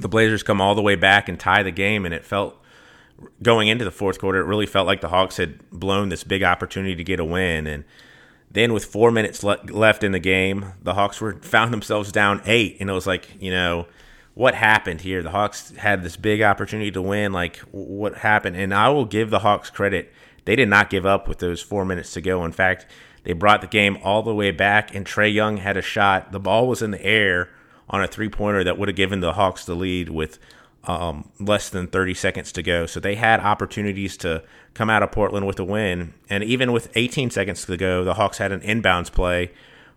the 0.00 0.08
Blazers 0.08 0.42
come 0.42 0.62
all 0.62 0.74
the 0.74 0.80
way 0.80 0.94
back 0.94 1.28
and 1.28 1.38
tie 1.38 1.62
the 1.62 1.70
game, 1.70 2.06
and 2.06 2.14
it 2.14 2.24
felt 2.24 2.62
going 3.42 3.68
into 3.68 3.84
the 3.84 3.90
fourth 3.90 4.18
quarter, 4.18 4.40
it 4.40 4.46
really 4.46 4.66
felt 4.66 4.86
like 4.86 5.00
the 5.00 5.08
Hawks 5.08 5.36
had 5.36 5.68
blown 5.70 6.08
this 6.08 6.24
big 6.24 6.42
opportunity 6.42 6.94
to 6.96 7.04
get 7.04 7.20
a 7.20 7.24
win, 7.24 7.66
and 7.66 7.84
then 8.50 8.72
with 8.72 8.84
four 8.84 9.10
minutes 9.10 9.42
le- 9.42 9.60
left 9.68 10.02
in 10.02 10.12
the 10.12 10.18
game, 10.18 10.72
the 10.82 10.94
Hawks 10.94 11.20
were 11.20 11.34
found 11.42 11.72
themselves 11.72 12.12
down 12.12 12.40
eight, 12.46 12.76
and 12.80 12.90
it 12.90 12.92
was 12.92 13.06
like 13.06 13.28
you 13.40 13.50
know 13.50 13.86
what 14.34 14.54
happened 14.54 15.00
here. 15.00 15.22
The 15.22 15.30
Hawks 15.30 15.74
had 15.76 16.02
this 16.02 16.16
big 16.16 16.42
opportunity 16.42 16.90
to 16.90 17.00
win. 17.00 17.32
Like, 17.32 17.56
what 17.72 18.18
happened? 18.18 18.56
And 18.56 18.74
I 18.74 18.90
will 18.90 19.06
give 19.06 19.30
the 19.30 19.38
Hawks 19.38 19.70
credit. 19.70 20.12
They 20.44 20.54
did 20.56 20.68
not 20.68 20.90
give 20.90 21.06
up 21.06 21.26
with 21.26 21.38
those 21.38 21.62
four 21.62 21.86
minutes 21.86 22.12
to 22.12 22.20
go. 22.20 22.44
In 22.44 22.52
fact, 22.52 22.86
they 23.24 23.32
brought 23.32 23.62
the 23.62 23.66
game 23.66 23.96
all 24.04 24.22
the 24.22 24.34
way 24.34 24.50
back, 24.50 24.94
and 24.94 25.06
Trae 25.06 25.32
Young 25.32 25.56
had 25.56 25.78
a 25.78 25.82
shot. 25.82 26.32
The 26.32 26.38
ball 26.38 26.68
was 26.68 26.82
in 26.82 26.90
the 26.90 27.02
air 27.02 27.48
on 27.88 28.02
a 28.02 28.06
three 28.06 28.28
pointer 28.28 28.62
that 28.62 28.78
would 28.78 28.88
have 28.88 28.96
given 28.96 29.20
the 29.20 29.32
Hawks 29.32 29.64
the 29.64 29.74
lead 29.74 30.10
with 30.10 30.38
um, 30.86 31.30
less 31.40 31.68
than 31.68 31.86
30 31.88 32.14
seconds 32.14 32.52
to 32.52 32.62
go. 32.62 32.86
So 32.86 33.00
they 33.00 33.16
had 33.16 33.40
opportunities 33.40 34.16
to 34.18 34.42
come 34.74 34.88
out 34.88 35.02
of 35.02 35.12
Portland 35.12 35.46
with 35.46 35.58
a 35.58 35.64
win. 35.64 36.14
And 36.30 36.44
even 36.44 36.72
with 36.72 36.90
18 36.94 37.30
seconds 37.30 37.64
to 37.66 37.76
go, 37.76 38.04
the 38.04 38.14
Hawks 38.14 38.38
had 38.38 38.52
an 38.52 38.60
inbounds 38.60 39.10
play 39.10 39.52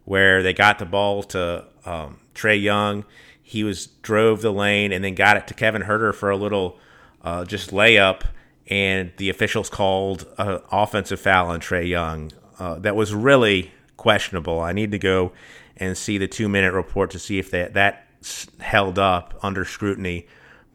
where 0.05 0.41
they 0.41 0.53
got 0.53 0.79
the 0.79 0.85
ball 0.85 1.21
to 1.23 1.65
um, 1.85 2.19
Trae 2.33 2.61
Young 2.61 3.05
he 3.49 3.63
was 3.63 3.87
drove 4.03 4.43
the 4.43 4.53
lane 4.53 4.91
and 4.91 5.03
then 5.03 5.15
got 5.15 5.35
it 5.35 5.47
to 5.47 5.55
Kevin 5.55 5.81
Huerter 5.81 6.13
for 6.13 6.29
a 6.29 6.37
little 6.37 6.77
uh, 7.23 7.43
just 7.45 7.71
layup, 7.71 8.21
and 8.67 9.11
the 9.17 9.31
officials 9.31 9.71
called 9.71 10.27
an 10.37 10.61
offensive 10.71 11.19
foul 11.19 11.47
on 11.49 11.59
Trae 11.59 11.89
Young. 11.89 12.31
Uh, 12.59 12.75
that 12.77 12.95
was 12.95 13.11
really 13.11 13.71
questionable. 13.97 14.61
I 14.61 14.71
need 14.71 14.91
to 14.91 14.99
go 14.99 15.31
and 15.77 15.97
see 15.97 16.19
the 16.19 16.27
two 16.27 16.47
minute 16.47 16.73
report 16.73 17.09
to 17.09 17.17
see 17.17 17.39
if 17.39 17.49
that 17.49 17.73
that 17.73 18.05
held 18.59 18.99
up 18.99 19.33
under 19.41 19.65
scrutiny, 19.65 20.27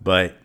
but 0.05 0.37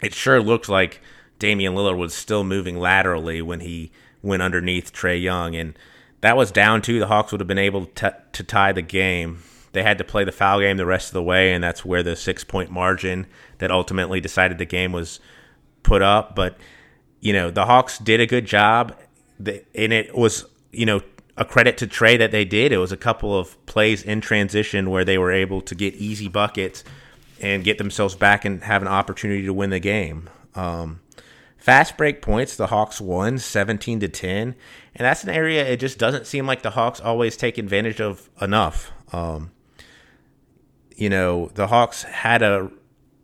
it 0.00 0.14
sure 0.14 0.40
looked 0.40 0.68
like 0.68 1.00
Damian 1.38 1.74
Lillard 1.74 1.98
was 1.98 2.14
still 2.14 2.44
moving 2.44 2.78
laterally 2.78 3.42
when 3.42 3.60
he 3.60 3.90
went 4.22 4.42
underneath 4.42 4.92
Trae 4.92 5.20
Young, 5.20 5.54
and 5.54 5.78
that 6.20 6.36
was 6.36 6.50
down 6.50 6.82
to 6.82 6.98
the 6.98 7.06
Hawks 7.06 7.32
would 7.32 7.40
have 7.40 7.48
been 7.48 7.58
able 7.58 7.86
to, 7.86 8.16
to 8.32 8.42
tie 8.42 8.72
the 8.72 8.82
game. 8.82 9.42
They 9.72 9.82
had 9.82 9.98
to 9.98 10.04
play 10.04 10.24
the 10.24 10.32
foul 10.32 10.60
game 10.60 10.76
the 10.76 10.86
rest 10.86 11.08
of 11.08 11.14
the 11.14 11.22
way, 11.22 11.52
and 11.52 11.62
that's 11.62 11.84
where 11.84 12.02
the 12.02 12.16
six 12.16 12.42
point 12.44 12.70
margin 12.70 13.26
that 13.58 13.70
ultimately 13.70 14.20
decided 14.20 14.58
the 14.58 14.64
game 14.64 14.92
was 14.92 15.20
put 15.82 16.02
up. 16.02 16.34
But 16.34 16.56
you 17.20 17.32
know 17.32 17.50
the 17.50 17.66
Hawks 17.66 17.98
did 17.98 18.20
a 18.20 18.26
good 18.26 18.46
job, 18.46 18.96
and 19.38 19.92
it 19.92 20.16
was 20.16 20.46
you 20.72 20.86
know 20.86 21.00
a 21.36 21.44
credit 21.44 21.78
to 21.78 21.86
Trae 21.86 22.18
that 22.18 22.32
they 22.32 22.44
did. 22.44 22.72
It 22.72 22.78
was 22.78 22.90
a 22.90 22.96
couple 22.96 23.38
of 23.38 23.64
plays 23.66 24.02
in 24.02 24.20
transition 24.20 24.90
where 24.90 25.04
they 25.04 25.18
were 25.18 25.30
able 25.30 25.60
to 25.62 25.74
get 25.74 25.94
easy 25.94 26.28
buckets 26.28 26.82
and 27.40 27.64
get 27.64 27.78
themselves 27.78 28.14
back 28.14 28.44
and 28.44 28.62
have 28.64 28.82
an 28.82 28.88
opportunity 28.88 29.44
to 29.44 29.52
win 29.52 29.70
the 29.70 29.80
game. 29.80 30.28
Um, 30.54 31.00
fast 31.56 31.96
break 31.96 32.22
points, 32.22 32.56
the 32.56 32.68
Hawks 32.68 33.00
won 33.00 33.38
17 33.38 34.00
to 34.00 34.08
10, 34.08 34.54
and 34.94 35.04
that's 35.04 35.22
an 35.22 35.30
area 35.30 35.66
it 35.66 35.78
just 35.78 35.98
doesn't 35.98 36.26
seem 36.26 36.46
like 36.46 36.62
the 36.62 36.70
Hawks 36.70 37.00
always 37.00 37.36
take 37.36 37.58
advantage 37.58 38.00
of 38.00 38.28
enough. 38.40 38.90
Um, 39.12 39.52
you 40.96 41.08
know, 41.08 41.50
the 41.54 41.68
Hawks 41.68 42.02
had 42.02 42.42
a 42.42 42.70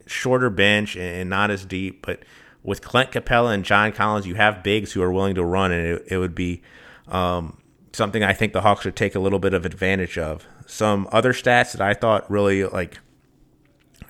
shorter 0.07 0.51
bench 0.51 0.97
and 0.97 1.29
not 1.29 1.51
as 1.51 1.65
deep, 1.65 2.05
but 2.07 2.23
with 2.63 2.83
Clint 2.83 3.11
Capela 3.11 3.53
and 3.53 3.65
John 3.65 3.93
Collins, 3.93 4.27
you 4.27 4.37
have 4.37 4.63
bigs 4.63 4.93
who 4.93 5.03
are 5.03 5.13
willing 5.13 5.35
to 5.35 5.45
run, 5.45 5.73
and 5.73 5.87
it, 5.87 6.05
it 6.13 6.19
would 6.19 6.35
be 6.35 6.63
um, 7.09 7.59
something 7.93 8.23
I 8.23 8.33
think 8.33 8.53
the 8.53 8.63
Hawks 8.63 8.83
should 8.83 8.97
take 8.97 9.15
a 9.15 9.21
little 9.21 9.39
bit 9.39 9.55
of 9.55 9.67
advantage 9.67 10.19
of. 10.19 10.47
Some 10.67 11.09
other 11.13 11.33
stats 11.33 11.73
that 11.73 11.81
I 11.81 11.93
thought 11.95 12.31
really 12.31 12.65
like 12.65 12.99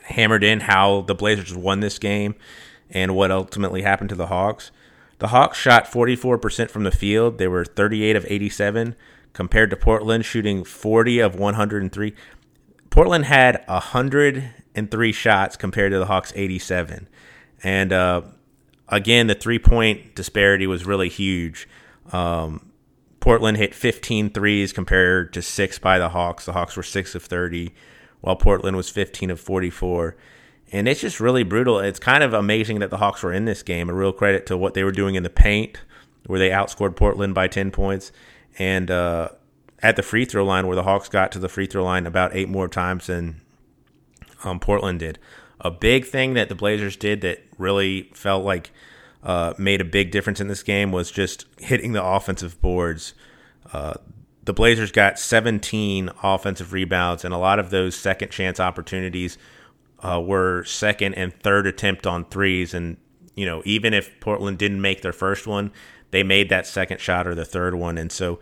hammered 0.05 0.45
in 0.45 0.61
how 0.61 1.03
the 1.03 1.15
Blazers 1.15 1.55
won 1.55 1.81
this 1.81 1.99
game 1.99 2.35
and 2.91 3.15
what 3.15 3.31
ultimately 3.31 3.83
happened 3.83 4.11
to 4.11 4.15
the 4.15 4.27
Hawks. 4.27 4.71
The 5.19 5.29
Hawks 5.29 5.59
shot 5.59 5.87
44% 5.87 6.71
from 6.71 6.85
the 6.85 6.91
field. 6.91 7.39
They 7.39 7.49
were 7.49 7.65
38 7.65 8.17
of 8.17 8.27
87 8.29 8.95
compared 9.33 9.71
to 9.71 9.77
Portland 9.77 10.25
shooting 10.25 10.65
40 10.65 11.19
of 11.21 11.37
103. 11.37 12.15
Portland 12.91 13.25
had 13.25 13.65
103 13.67 15.13
shots 15.13 15.57
compared 15.57 15.93
to 15.93 15.99
the 15.99 16.07
Hawks 16.07 16.33
87. 16.37 17.09
And 17.63 17.93
uh, 17.93 18.23
again, 18.89 19.27
the 19.27 19.35
three 19.35 19.59
point 19.59 20.15
disparity 20.15 20.67
was 20.67 20.85
really 20.85 21.09
huge. 21.09 21.69
Um, 22.13 22.71
Portland 23.21 23.57
hit 23.57 23.75
15 23.75 24.31
threes 24.31 24.73
compared 24.73 25.33
to 25.33 25.41
six 25.41 25.79
by 25.79 25.99
the 25.99 26.11
Hawks. 26.11 26.45
The 26.45 26.53
Hawks 26.53 26.77
were 26.77 26.83
six 26.83 27.15
of 27.15 27.25
30, 27.25 27.73
while 28.25 28.37
Portland 28.37 28.75
was 28.75 28.89
15 28.89 29.31
of 29.31 29.39
44. 29.39 30.17
And 30.73 30.89
it's 30.89 31.03
just 31.03 31.21
really 31.21 31.43
brutal. 31.43 31.79
It's 31.79 31.99
kind 31.99 32.25
of 32.25 32.33
amazing 32.33 32.79
that 32.79 32.89
the 32.89 32.97
Hawks 32.97 33.23
were 33.23 33.35
in 33.35 33.45
this 33.45 33.63
game. 33.63 33.91
A 33.91 33.93
real 33.93 34.15
credit 34.15 34.47
to 34.47 34.57
what 34.57 34.73
they 34.73 34.83
were 34.83 34.93
doing 34.93 35.15
in 35.15 35.23
the 35.23 35.31
paint, 35.31 35.79
where 36.27 36.39
they 36.39 36.49
outscored 36.49 36.97
Portland 36.97 37.35
by 37.35 37.49
10 37.49 37.71
points, 37.71 38.13
and 38.59 38.91
uh, 38.91 39.29
at 39.81 39.97
the 39.97 40.03
free 40.03 40.25
throw 40.25 40.43
line, 40.43 40.67
where 40.67 40.75
the 40.75 40.85
Hawks 40.85 41.11
got 41.11 41.33
to 41.33 41.39
the 41.39 41.51
free 41.51 41.67
throw 41.67 41.85
line 41.85 42.07
about 42.07 42.35
eight 42.35 42.49
more 42.49 42.67
times 42.67 43.09
than 43.09 43.43
um, 44.43 44.59
Portland 44.59 45.01
did. 45.01 45.19
A 45.61 45.71
big 45.71 46.07
thing 46.07 46.33
that 46.33 46.49
the 46.49 46.55
Blazers 46.55 46.97
did 46.97 47.21
that 47.21 47.45
really 47.59 48.11
felt 48.15 48.43
like 48.43 48.71
uh, 49.23 49.53
made 49.59 49.83
a 49.83 49.85
big 49.85 50.11
difference 50.11 50.41
in 50.41 50.49
this 50.49 50.63
game 50.63 50.93
was 50.93 51.11
just 51.11 51.45
hitting 51.59 51.93
the 51.93 52.03
offensive 52.03 52.59
boards. 52.63 53.13
Uh, 53.71 53.95
the 54.45 54.53
Blazers 54.53 54.93
got 54.93 55.19
17 55.19 56.11
offensive 56.23 56.73
rebounds, 56.73 57.25
and 57.25 57.33
a 57.33 57.39
lot 57.39 57.59
of 57.59 57.71
those 57.71 57.95
second 57.95 58.31
chance 58.31 58.61
opportunities 58.61 59.39
uh, 60.01 60.21
were 60.21 60.65
second 60.65 61.15
and 61.15 61.33
third 61.41 61.67
attempt 61.67 62.07
on 62.07 62.27
threes. 62.27 62.75
And, 62.75 62.99
you 63.35 63.47
know, 63.47 63.63
even 63.65 63.95
if 63.95 64.21
Portland 64.21 64.59
didn't 64.59 64.83
make 64.83 65.01
their 65.01 65.13
first 65.13 65.47
one, 65.47 65.73
they 66.11 66.23
made 66.23 66.51
that 66.51 66.67
second 66.67 67.01
shot 67.01 67.27
or 67.27 67.35
the 67.35 67.45
third 67.45 67.75
one. 67.75 67.97
And 67.97 68.13
so, 68.13 68.39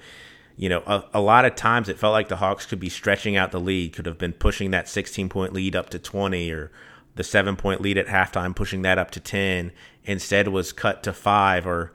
you 0.57 0.69
know, 0.69 0.83
a, 0.87 1.05
a 1.15 1.21
lot 1.21 1.45
of 1.45 1.55
times 1.55 1.89
it 1.89 1.99
felt 1.99 2.13
like 2.13 2.29
the 2.29 2.37
Hawks 2.37 2.67
could 2.67 2.81
be 2.81 2.89
stretching 2.89 3.37
out 3.37 3.53
the 3.53 3.61
lead, 3.61 3.93
could 3.93 4.07
have 4.07 4.19
been 4.19 4.33
pushing 4.33 4.73
that 4.73 4.89
16 4.89 5.29
point 5.29 5.53
lead 5.53 5.77
up 5.77 5.89
to 5.91 5.99
20 5.99 6.51
or 6.51 6.73
the 7.15 7.25
seven 7.25 7.57
point 7.57 7.81
lead 7.81 7.97
at 7.97 8.09
halftime, 8.09 8.57
pushing 8.57 8.83
that 8.83 8.99
up 8.99 9.11
to 9.13 9.21
10, 9.21 9.71
instead 10.05 10.49
was 10.49 10.73
cut 10.73 11.03
to 11.05 11.13
five. 11.13 11.65
Or, 11.67 11.93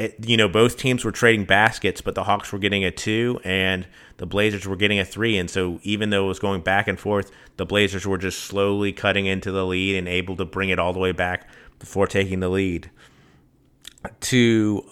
it, 0.00 0.16
you 0.26 0.38
know, 0.38 0.48
both 0.48 0.78
teams 0.78 1.04
were 1.04 1.12
trading 1.12 1.44
baskets, 1.44 2.00
but 2.00 2.14
the 2.14 2.24
Hawks 2.24 2.50
were 2.52 2.58
getting 2.58 2.84
a 2.84 2.90
two 2.90 3.38
and 3.44 3.86
the 4.16 4.24
Blazers 4.24 4.66
were 4.66 4.74
getting 4.74 4.98
a 4.98 5.04
three. 5.04 5.36
And 5.36 5.50
so, 5.50 5.78
even 5.82 6.08
though 6.08 6.24
it 6.24 6.28
was 6.28 6.38
going 6.38 6.62
back 6.62 6.88
and 6.88 6.98
forth, 6.98 7.30
the 7.58 7.66
Blazers 7.66 8.06
were 8.06 8.16
just 8.16 8.40
slowly 8.40 8.92
cutting 8.92 9.26
into 9.26 9.52
the 9.52 9.66
lead 9.66 9.96
and 9.96 10.08
able 10.08 10.36
to 10.36 10.46
bring 10.46 10.70
it 10.70 10.78
all 10.78 10.94
the 10.94 10.98
way 10.98 11.12
back 11.12 11.46
before 11.78 12.06
taking 12.06 12.40
the 12.40 12.48
lead. 12.48 12.90
To, 14.20 14.88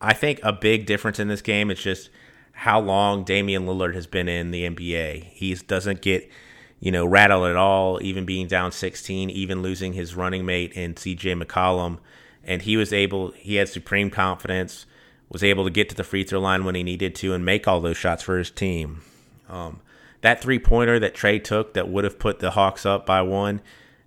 I 0.00 0.14
think, 0.14 0.38
a 0.44 0.52
big 0.52 0.86
difference 0.86 1.18
in 1.18 1.26
this 1.26 1.42
game 1.42 1.68
is 1.68 1.80
just 1.80 2.10
how 2.52 2.80
long 2.80 3.24
Damian 3.24 3.66
Lillard 3.66 3.94
has 3.94 4.06
been 4.06 4.28
in 4.28 4.52
the 4.52 4.68
NBA. 4.68 5.24
He 5.24 5.54
doesn't 5.54 6.02
get 6.02 6.30
you 6.78 6.90
know, 6.90 7.06
rattled 7.06 7.48
at 7.48 7.54
all, 7.54 8.00
even 8.02 8.24
being 8.24 8.48
down 8.48 8.72
16, 8.72 9.30
even 9.30 9.62
losing 9.62 9.92
his 9.92 10.16
running 10.16 10.44
mate 10.44 10.72
in 10.72 10.94
CJ 10.94 11.40
McCollum. 11.40 11.98
And 12.44 12.62
he 12.62 12.76
was 12.76 12.92
able, 12.92 13.32
he 13.32 13.56
had 13.56 13.68
supreme 13.68 14.10
confidence, 14.10 14.86
was 15.28 15.42
able 15.42 15.64
to 15.64 15.70
get 15.70 15.88
to 15.88 15.94
the 15.94 16.04
free 16.04 16.24
throw 16.24 16.40
line 16.40 16.64
when 16.64 16.74
he 16.74 16.82
needed 16.82 17.14
to 17.16 17.32
and 17.32 17.44
make 17.44 17.66
all 17.66 17.80
those 17.80 17.96
shots 17.96 18.22
for 18.22 18.38
his 18.38 18.50
team. 18.50 19.02
Um, 19.48 19.80
that 20.20 20.40
three 20.40 20.58
pointer 20.58 20.98
that 20.98 21.14
Trae 21.14 21.42
took 21.42 21.74
that 21.74 21.88
would 21.88 22.04
have 22.04 22.18
put 22.18 22.38
the 22.38 22.52
Hawks 22.52 22.86
up 22.86 23.06
by 23.06 23.22
one, 23.22 23.60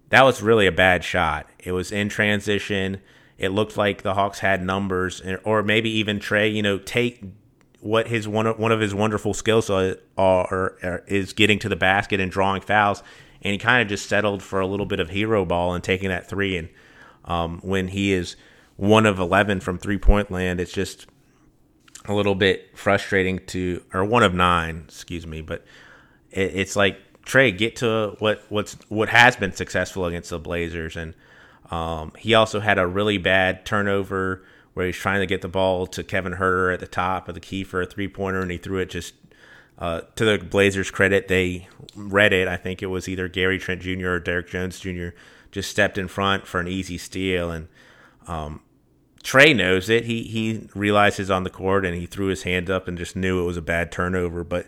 that 0.10 0.24
was 0.24 0.42
really 0.42 0.68
a 0.68 0.72
bad 0.72 1.04
shot. 1.04 1.50
It 1.60 1.72
was 1.72 1.92
in 1.92 2.10
transition. 2.10 3.01
It 3.38 3.50
looked 3.50 3.75
like 3.75 4.01
the 4.01 4.13
Hawks 4.13 4.39
had 4.39 4.63
numbers, 4.63 5.22
or 5.44 5.62
maybe 5.63 5.89
even 5.89 6.20
Trae 6.20 6.54
you 6.54 6.62
know, 6.62 6.77
take 6.77 7.24
what 7.82 8.08
his 8.08 8.27
one 8.27 8.48
one 8.58 8.72
of 8.72 8.80
his 8.80 8.96
wonderful 8.96 9.34
skills 9.34 9.70
are, 9.70 9.98
are, 10.18 10.75
are, 10.82 11.04
is 11.08 11.34
getting 11.34 11.60
to 11.60 11.70
the 11.70 11.75
basket 11.75 12.20
and 12.20 12.32
drawing 12.32 12.62
fouls, 12.62 13.04
and 13.42 13.51
he 13.51 13.58
kind 13.58 13.82
of 13.82 13.88
just 13.88 14.08
settled 14.08 14.42
for 14.42 14.60
a 14.60 14.68
little 14.68 14.86
bit 14.86 15.00
of 15.00 15.10
hero 15.10 15.44
ball 15.46 15.74
and 15.74 15.84
taking 15.84 16.10
that 16.10 16.30
three. 16.30 16.56
And 16.56 16.70
um, 17.25 17.60
when 17.62 17.89
he 17.89 18.13
is 18.13 18.36
one 18.77 19.05
of 19.05 19.20
eleven 19.20 19.60
from 19.60 19.77
three 19.77 19.98
point 19.98 20.32
land, 20.32 20.60
it's 20.60 20.72
just 20.72 21.08
a 22.08 22.13
little 22.13 22.36
bit 22.36 22.77
frustrating 22.77 23.39
to, 23.48 23.84
or 23.94 24.05
one 24.05 24.24
of 24.24 24.34
nine, 24.34 24.84
excuse 24.88 25.25
me. 25.25 25.41
But 25.41 25.65
it, 26.32 26.51
it's 26.55 26.75
like 26.75 27.00
Trae, 27.25 27.55
get 27.58 27.77
to 27.77 28.15
what 28.20 28.44
what's 28.50 28.77
what 28.89 29.10
has 29.10 29.36
been 29.36 29.53
successful 29.53 30.05
against 30.05 30.29
the 30.29 30.39
Blazers, 30.39 30.96
and 30.96 31.13
um, 31.72 32.13
he 32.17 32.34
also 32.34 32.60
had 32.60 32.77
a 32.77 32.88
really 32.88 33.17
bad 33.17 33.65
turnover 33.65 34.44
where 34.74 34.86
he's 34.86 34.98
trying 34.98 35.22
to 35.22 35.25
get 35.25 35.41
the 35.41 35.48
ball 35.48 35.88
to 35.88 36.03
Kevin 36.03 36.34
Huerter 36.34 36.74
at 36.74 36.79
the 36.79 36.88
top 36.88 37.27
of 37.27 37.34
the 37.34 37.39
key 37.39 37.63
for 37.63 37.82
a 37.82 37.86
three 37.86 38.08
pointer, 38.08 38.41
and 38.41 38.51
he 38.51 38.58
threw 38.58 38.77
it 38.77 38.89
just 38.89 39.13
uh, 39.79 40.01
to 40.15 40.25
the 40.25 40.38
Blazers' 40.38 40.91
credit. 40.91 41.27
They 41.27 41.67
read 41.96 42.34
it. 42.34 42.48
I 42.48 42.58
think 42.58 42.84
it 42.84 42.88
was 42.88 43.10
either 43.10 43.27
Gary 43.27 43.58
Trent 43.58 43.82
Jr. 43.82 44.10
or 44.10 44.20
Derrick 44.20 44.50
Jones 44.50 44.79
Jr. 44.79 45.10
just 45.55 45.71
stepped 45.71 45.97
in 45.97 46.09
front 46.09 46.45
for 46.45 46.59
an 46.59 46.67
easy 46.67 46.97
steal, 46.97 47.50
and 47.50 47.69
um, 48.27 48.59
Trae 49.24 49.55
knows 49.55 49.89
it. 49.89 50.03
He 50.03 50.24
he 50.24 50.67
realizes 50.75 51.31
on 51.31 51.45
the 51.45 51.50
court, 51.50 51.85
and 51.85 51.95
he 51.95 52.05
threw 52.05 52.27
his 52.27 52.43
hand 52.43 52.69
up 52.69 52.89
and 52.89 52.97
just 52.97 53.15
knew 53.15 53.41
it 53.41 53.45
was 53.45 53.55
a 53.55 53.62
bad 53.62 53.89
turnover. 53.89 54.43
But 54.43 54.67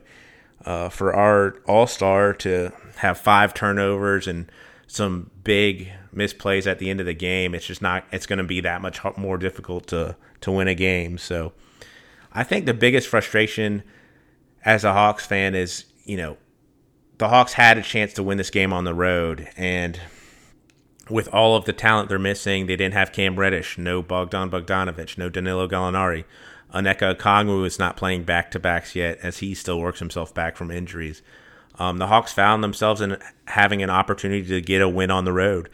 uh, 0.63 0.87
for 0.87 1.13
our 1.13 1.57
All 1.67 1.87
Star 1.87 2.31
to 2.35 2.71
have 2.99 3.19
five 3.19 3.53
turnovers 3.53 4.27
and 4.27 4.49
some 4.87 5.29
big 5.43 5.91
misplays 6.15 6.65
at 6.65 6.79
the 6.79 6.89
end 6.89 7.01
of 7.01 7.05
the 7.05 7.13
game, 7.13 7.53
it's 7.53 7.67
just 7.67 7.81
not. 7.81 8.05
It's 8.13 8.25
going 8.25 8.39
to 8.39 8.45
be 8.45 8.61
that 8.61 8.81
much 8.81 9.01
more 9.17 9.37
difficult 9.37 9.87
to 9.87 10.15
to 10.39 10.51
win 10.53 10.69
a 10.69 10.75
game. 10.75 11.17
So, 11.17 11.51
I 12.31 12.45
think 12.45 12.65
the 12.65 12.73
biggest 12.73 13.09
frustration 13.09 13.83
as 14.63 14.85
a 14.85 14.93
Hawks 14.93 15.25
fan 15.25 15.53
is, 15.53 15.83
you 16.05 16.15
know, 16.15 16.37
the 17.17 17.27
Hawks 17.27 17.51
had 17.51 17.77
a 17.77 17.81
chance 17.81 18.13
to 18.13 18.23
win 18.23 18.37
this 18.37 18.49
game 18.49 18.71
on 18.71 18.85
the 18.85 18.93
road, 18.93 19.49
and 19.57 19.99
with 21.09 21.27
all 21.33 21.55
of 21.55 21.65
the 21.65 21.73
talent 21.73 22.09
they're 22.09 22.19
missing, 22.19 22.65
they 22.65 22.75
didn't 22.75 22.93
have 22.93 23.11
Cam 23.11 23.37
Reddish, 23.37 23.77
no 23.77 24.01
Bogdan 24.01 24.49
Bogdanovic, 24.49 25.17
no 25.17 25.29
Danilo 25.29 25.67
Gallinari. 25.67 26.25
Onyeka 26.73 27.15
Okongwu 27.15 27.65
is 27.65 27.79
not 27.79 27.97
playing 27.97 28.23
back 28.23 28.51
to 28.51 28.59
backs 28.59 28.95
yet 28.95 29.19
as 29.23 29.37
he 29.37 29.53
still 29.53 29.79
works 29.79 29.99
himself 29.99 30.33
back 30.33 30.57
from 30.57 30.69
injuries. 30.69 31.21
Um, 31.79 31.97
the 31.97 32.07
Hawks 32.07 32.33
found 32.33 32.63
themselves 32.63 33.01
in 33.01 33.17
having 33.45 33.81
an 33.83 33.89
opportunity 33.89 34.45
to 34.47 34.61
get 34.61 34.81
a 34.81 34.89
win 34.89 35.11
on 35.11 35.25
the 35.25 35.33
road, 35.33 35.69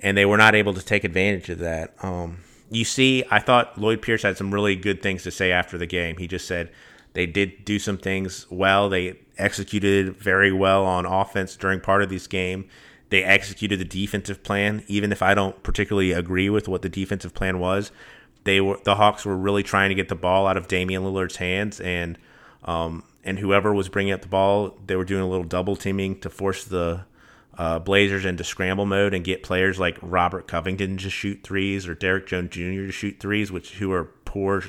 and 0.00 0.16
they 0.16 0.26
were 0.26 0.36
not 0.36 0.54
able 0.54 0.74
to 0.74 0.84
take 0.84 1.04
advantage 1.04 1.48
of 1.48 1.58
that. 1.58 1.94
Um, 2.02 2.38
you 2.70 2.84
see, 2.84 3.24
I 3.30 3.38
thought 3.38 3.78
Lloyd 3.78 4.02
Pierce 4.02 4.22
had 4.22 4.36
some 4.36 4.52
really 4.52 4.76
good 4.76 5.02
things 5.02 5.22
to 5.22 5.30
say 5.30 5.50
after 5.52 5.78
the 5.78 5.86
game. 5.86 6.18
He 6.18 6.26
just 6.26 6.46
said 6.46 6.70
they 7.14 7.26
did 7.26 7.64
do 7.64 7.78
some 7.78 7.96
things 7.96 8.46
well. 8.50 8.88
They 8.88 9.18
executed 9.38 10.16
very 10.16 10.52
well 10.52 10.84
on 10.84 11.06
offense 11.06 11.56
during 11.56 11.80
part 11.80 12.02
of 12.02 12.10
this 12.10 12.26
game. 12.26 12.68
They 13.08 13.22
executed 13.22 13.78
the 13.78 13.84
defensive 13.84 14.42
plan, 14.42 14.82
even 14.88 15.12
if 15.12 15.22
I 15.22 15.34
don't 15.34 15.62
particularly 15.62 16.12
agree 16.12 16.50
with 16.50 16.66
what 16.68 16.82
the 16.82 16.88
defensive 16.88 17.34
plan 17.34 17.58
was. 17.58 17.92
They 18.44 18.60
were 18.60 18.78
the 18.84 18.96
Hawks 18.96 19.24
were 19.24 19.36
really 19.36 19.62
trying 19.62 19.90
to 19.90 19.94
get 19.94 20.08
the 20.08 20.14
ball 20.14 20.46
out 20.46 20.56
of 20.56 20.68
Damian 20.68 21.02
Lillard's 21.02 21.36
hands, 21.36 21.80
and 21.80 22.18
um, 22.64 23.04
and 23.24 23.38
whoever 23.38 23.72
was 23.74 23.88
bringing 23.88 24.12
up 24.12 24.22
the 24.22 24.28
ball, 24.28 24.76
they 24.86 24.96
were 24.96 25.04
doing 25.04 25.22
a 25.22 25.28
little 25.28 25.44
double 25.44 25.76
teaming 25.76 26.18
to 26.20 26.30
force 26.30 26.64
the 26.64 27.04
uh, 27.58 27.78
Blazers 27.78 28.24
into 28.24 28.44
scramble 28.44 28.86
mode 28.86 29.14
and 29.14 29.24
get 29.24 29.42
players 29.42 29.78
like 29.78 29.98
Robert 30.02 30.46
Covington 30.46 30.96
to 30.98 31.10
shoot 31.10 31.42
threes 31.42 31.88
or 31.88 31.94
Derrick 31.94 32.26
Jones 32.26 32.50
Jr. 32.50 32.86
to 32.86 32.92
shoot 32.92 33.18
threes, 33.18 33.50
which 33.50 33.74
who 33.74 33.92
are 33.92 34.04
poor 34.24 34.62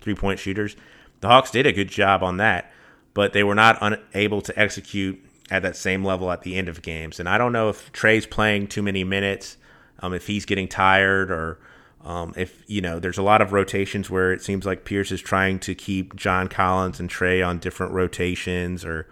three 0.00 0.14
point 0.14 0.38
shooters. 0.38 0.76
The 1.20 1.28
Hawks 1.28 1.50
did 1.50 1.66
a 1.66 1.72
good 1.72 1.88
job 1.88 2.22
on 2.22 2.36
that, 2.36 2.70
but 3.14 3.32
they 3.32 3.42
were 3.42 3.54
not 3.54 3.78
unable 3.80 4.42
to 4.42 4.58
execute 4.58 5.23
at 5.50 5.62
that 5.62 5.76
same 5.76 6.04
level 6.04 6.30
at 6.30 6.42
the 6.42 6.56
end 6.56 6.68
of 6.68 6.82
games. 6.82 7.20
And 7.20 7.28
I 7.28 7.38
don't 7.38 7.52
know 7.52 7.68
if 7.68 7.92
Trae's 7.92 8.26
playing 8.26 8.68
too 8.68 8.82
many 8.82 9.04
minutes, 9.04 9.56
um, 10.00 10.14
if 10.14 10.26
he's 10.26 10.44
getting 10.44 10.68
tired, 10.68 11.30
or 11.30 11.58
um, 12.04 12.34
if 12.36 12.62
you 12.66 12.80
know, 12.80 12.98
there's 12.98 13.18
a 13.18 13.22
lot 13.22 13.40
of 13.40 13.52
rotations 13.52 14.10
where 14.10 14.32
it 14.32 14.42
seems 14.42 14.66
like 14.66 14.84
Pierce 14.84 15.12
is 15.12 15.20
trying 15.20 15.58
to 15.60 15.74
keep 15.74 16.16
John 16.16 16.48
Collins 16.48 17.00
and 17.00 17.10
Trae 17.10 17.46
on 17.46 17.58
different 17.58 17.92
rotations, 17.92 18.84
or 18.84 19.08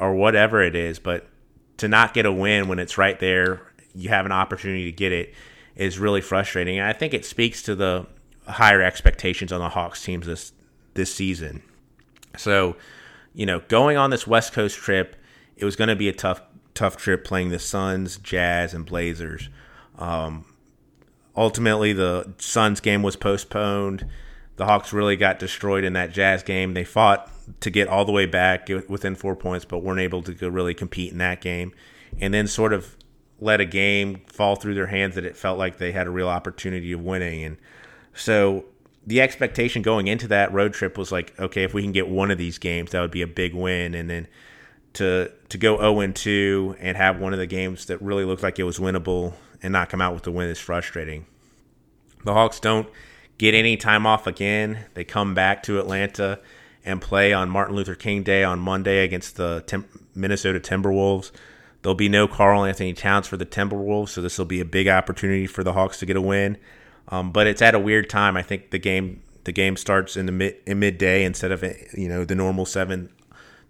or 0.00 0.14
whatever 0.14 0.62
it 0.62 0.76
is. 0.76 0.98
But 0.98 1.28
to 1.78 1.88
not 1.88 2.14
get 2.14 2.26
a 2.26 2.32
win 2.32 2.68
when 2.68 2.78
it's 2.78 2.98
right 2.98 3.18
there, 3.18 3.62
you 3.94 4.08
have 4.08 4.26
an 4.26 4.32
opportunity 4.32 4.84
to 4.84 4.92
get 4.92 5.12
it, 5.12 5.34
is 5.74 5.98
really 5.98 6.20
frustrating. 6.20 6.78
And 6.78 6.86
I 6.86 6.92
think 6.92 7.14
it 7.14 7.24
speaks 7.24 7.62
to 7.62 7.74
the 7.74 8.06
higher 8.46 8.82
expectations 8.82 9.52
on 9.52 9.60
the 9.60 9.68
Hawks 9.68 10.02
teams 10.02 10.26
this 10.26 10.52
this 10.94 11.14
season. 11.14 11.62
So, 12.36 12.76
you 13.34 13.46
know, 13.46 13.60
going 13.68 13.96
on 13.96 14.10
this 14.10 14.26
West 14.26 14.52
Coast 14.52 14.76
trip 14.76 15.16
it 15.62 15.64
was 15.64 15.76
going 15.76 15.88
to 15.88 15.96
be 15.96 16.08
a 16.08 16.12
tough 16.12 16.42
tough 16.74 16.96
trip 16.96 17.24
playing 17.24 17.50
the 17.50 17.58
Suns, 17.58 18.18
Jazz, 18.18 18.74
and 18.74 18.84
Blazers. 18.84 19.48
Um, 19.96 20.44
ultimately, 21.36 21.92
the 21.92 22.32
Suns 22.38 22.80
game 22.80 23.02
was 23.02 23.14
postponed. 23.14 24.06
The 24.56 24.66
Hawks 24.66 24.92
really 24.92 25.16
got 25.16 25.38
destroyed 25.38 25.84
in 25.84 25.92
that 25.92 26.10
Jazz 26.10 26.42
game. 26.42 26.74
They 26.74 26.82
fought 26.82 27.30
to 27.60 27.70
get 27.70 27.86
all 27.86 28.04
the 28.04 28.10
way 28.10 28.26
back 28.26 28.68
within 28.88 29.14
four 29.14 29.36
points, 29.36 29.64
but 29.64 29.78
weren't 29.78 30.00
able 30.00 30.22
to 30.24 30.50
really 30.50 30.74
compete 30.74 31.12
in 31.12 31.18
that 31.18 31.40
game. 31.40 31.72
And 32.20 32.34
then 32.34 32.48
sort 32.48 32.72
of 32.72 32.96
let 33.38 33.60
a 33.60 33.64
game 33.64 34.22
fall 34.26 34.56
through 34.56 34.74
their 34.74 34.88
hands 34.88 35.14
that 35.14 35.24
it 35.24 35.36
felt 35.36 35.58
like 35.58 35.78
they 35.78 35.92
had 35.92 36.08
a 36.08 36.10
real 36.10 36.28
opportunity 36.28 36.90
of 36.90 37.00
winning. 37.00 37.44
And 37.44 37.56
so 38.14 38.64
the 39.06 39.20
expectation 39.20 39.82
going 39.82 40.08
into 40.08 40.26
that 40.28 40.52
road 40.52 40.74
trip 40.74 40.98
was 40.98 41.12
like, 41.12 41.38
okay, 41.38 41.62
if 41.62 41.72
we 41.72 41.82
can 41.82 41.92
get 41.92 42.08
one 42.08 42.32
of 42.32 42.38
these 42.38 42.58
games, 42.58 42.90
that 42.90 43.00
would 43.00 43.12
be 43.12 43.22
a 43.22 43.28
big 43.28 43.54
win. 43.54 43.94
And 43.94 44.10
then 44.10 44.26
to 44.94 45.30
to 45.48 45.58
go 45.58 45.76
0 45.78 46.00
and 46.00 46.14
2 46.14 46.76
and 46.80 46.96
have 46.96 47.20
one 47.20 47.32
of 47.32 47.38
the 47.38 47.46
games 47.46 47.86
that 47.86 48.00
really 48.00 48.24
looked 48.24 48.42
like 48.42 48.58
it 48.58 48.64
was 48.64 48.78
winnable 48.78 49.34
and 49.62 49.72
not 49.72 49.88
come 49.88 50.00
out 50.00 50.14
with 50.14 50.22
the 50.22 50.32
win 50.32 50.48
is 50.48 50.58
frustrating. 50.58 51.26
The 52.24 52.32
Hawks 52.32 52.60
don't 52.60 52.88
get 53.38 53.54
any 53.54 53.76
time 53.76 54.06
off 54.06 54.26
again. 54.26 54.86
They 54.94 55.04
come 55.04 55.34
back 55.34 55.62
to 55.64 55.78
Atlanta 55.78 56.40
and 56.84 57.00
play 57.00 57.32
on 57.32 57.50
Martin 57.50 57.76
Luther 57.76 57.94
King 57.94 58.22
Day 58.22 58.44
on 58.44 58.58
Monday 58.58 59.04
against 59.04 59.36
the 59.36 59.62
Tim- 59.66 59.88
Minnesota 60.14 60.60
Timberwolves. 60.60 61.30
There'll 61.82 61.94
be 61.94 62.08
no 62.08 62.28
Karl-Anthony 62.28 62.92
Towns 62.92 63.26
for 63.26 63.36
the 63.36 63.46
Timberwolves, 63.46 64.10
so 64.10 64.22
this 64.22 64.38
will 64.38 64.46
be 64.46 64.60
a 64.60 64.64
big 64.64 64.88
opportunity 64.88 65.46
for 65.46 65.64
the 65.64 65.72
Hawks 65.72 65.98
to 65.98 66.06
get 66.06 66.16
a 66.16 66.20
win. 66.20 66.58
Um, 67.08 67.32
but 67.32 67.46
it's 67.46 67.62
at 67.62 67.74
a 67.74 67.78
weird 67.78 68.08
time. 68.08 68.36
I 68.36 68.42
think 68.42 68.70
the 68.70 68.78
game 68.78 69.22
the 69.44 69.52
game 69.52 69.76
starts 69.76 70.16
in 70.16 70.26
the 70.26 70.32
mid 70.32 70.56
in 70.66 70.78
midday 70.78 71.24
instead 71.24 71.50
of 71.50 71.64
you 71.94 72.08
know 72.08 72.24
the 72.24 72.34
normal 72.36 72.64
seven 72.64 73.10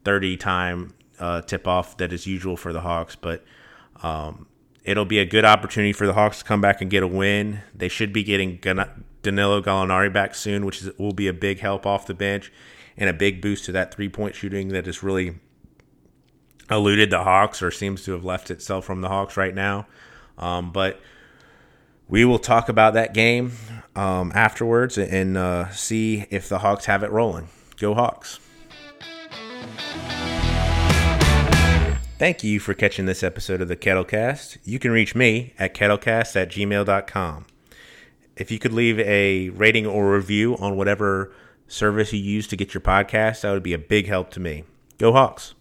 thirty 0.05 0.37
time 0.37 0.93
uh, 1.23 1.41
tip 1.41 1.69
off 1.69 1.97
that 1.99 2.13
is 2.13 2.27
usual 2.27 2.57
for 2.57 2.73
the 2.73 2.81
Hawks, 2.81 3.15
but 3.15 3.45
um, 4.03 4.47
it'll 4.83 5.05
be 5.05 5.21
a 5.21 5.25
good 5.25 5.45
opportunity 5.45 5.93
for 5.93 6.05
the 6.05 6.15
Hawks 6.15 6.41
to 6.41 6.45
come 6.45 6.61
back 6.61 6.81
and 6.81 6.91
get 6.91 7.05
a 7.05 7.07
win. 7.07 7.61
They 7.73 7.89
should 7.89 8.13
be 8.13 8.25
getting 8.25 8.57
Danilo 8.57 9.63
Gallinari 9.63 10.13
back 10.13 10.35
soon, 10.35 10.67
which 10.67 10.83
is, 10.83 10.91
will 10.99 11.13
be 11.13 11.29
a 11.29 11.33
big 11.33 11.61
help 11.61 11.87
off 11.87 12.07
the 12.07 12.15
bench 12.15 12.53
and 12.97 13.09
a 13.09 13.13
big 13.13 13.41
boost 13.41 13.65
to 13.67 13.73
that 13.73 13.95
three 13.95 14.09
point 14.09 14.35
shooting 14.35 14.69
that 14.69 14.87
has 14.87 15.05
really 15.05 15.37
eluded 16.69 17.11
the 17.11 17.23
Hawks 17.23 17.63
or 17.63 17.71
seems 17.71 18.05
to 18.05 18.13
have 18.13 18.25
left 18.25 18.51
itself 18.51 18.85
from 18.85 19.01
the 19.01 19.09
Hawks 19.09 19.37
right 19.37 19.55
now. 19.55 19.87
Um, 20.37 20.73
but 20.73 21.01
we 22.09 22.25
will 22.25 22.41
talk 22.41 22.69
about 22.69 22.95
that 22.95 23.15
game 23.15 23.53
um, 23.95 24.33
afterwards 24.35 24.99
and 24.99 25.39
uh, 25.39 25.71
see 25.71 26.27
if 26.31 26.49
the 26.49 26.59
Hawks 26.59 26.87
have 26.87 27.05
it 27.05 27.13
rolling. 27.13 27.49
Go 27.77 27.95
Hawks. 27.95 28.41
Thank 32.23 32.45
you 32.45 32.61
for 32.61 32.73
catching 32.73 33.07
this 33.07 33.25
episode 33.25 33.61
of 33.61 33.67
the 33.67 33.75
Kettlecast. 33.75 34.59
You 34.63 34.79
can 34.79 34.93
reach 34.93 35.17
me 35.17 35.55
at 35.59 35.75
kettlecast 35.75 36.41
at 36.41 36.53
gmail.com. 36.53 37.47
If 38.37 38.49
you 38.49 38.61
could 38.61 38.73
leave 38.73 39.01
a 39.01 39.49
rating 39.49 39.89
or 39.89 40.15
review 40.15 40.57
on 40.59 40.77
whatever 40.77 41.33
service 41.67 42.13
you 42.13 42.21
use 42.21 42.47
to 42.47 42.57
get 42.57 42.75
your 42.75 42.81
podcast, 42.81 43.41
that 43.41 43.51
would 43.51 43.65
be 43.65 43.73
a 43.73 43.79
big 43.79 44.07
help 44.07 44.31
to 44.35 44.39
me. 44.39 44.63
Go 44.99 45.11
Hawks! 45.11 45.55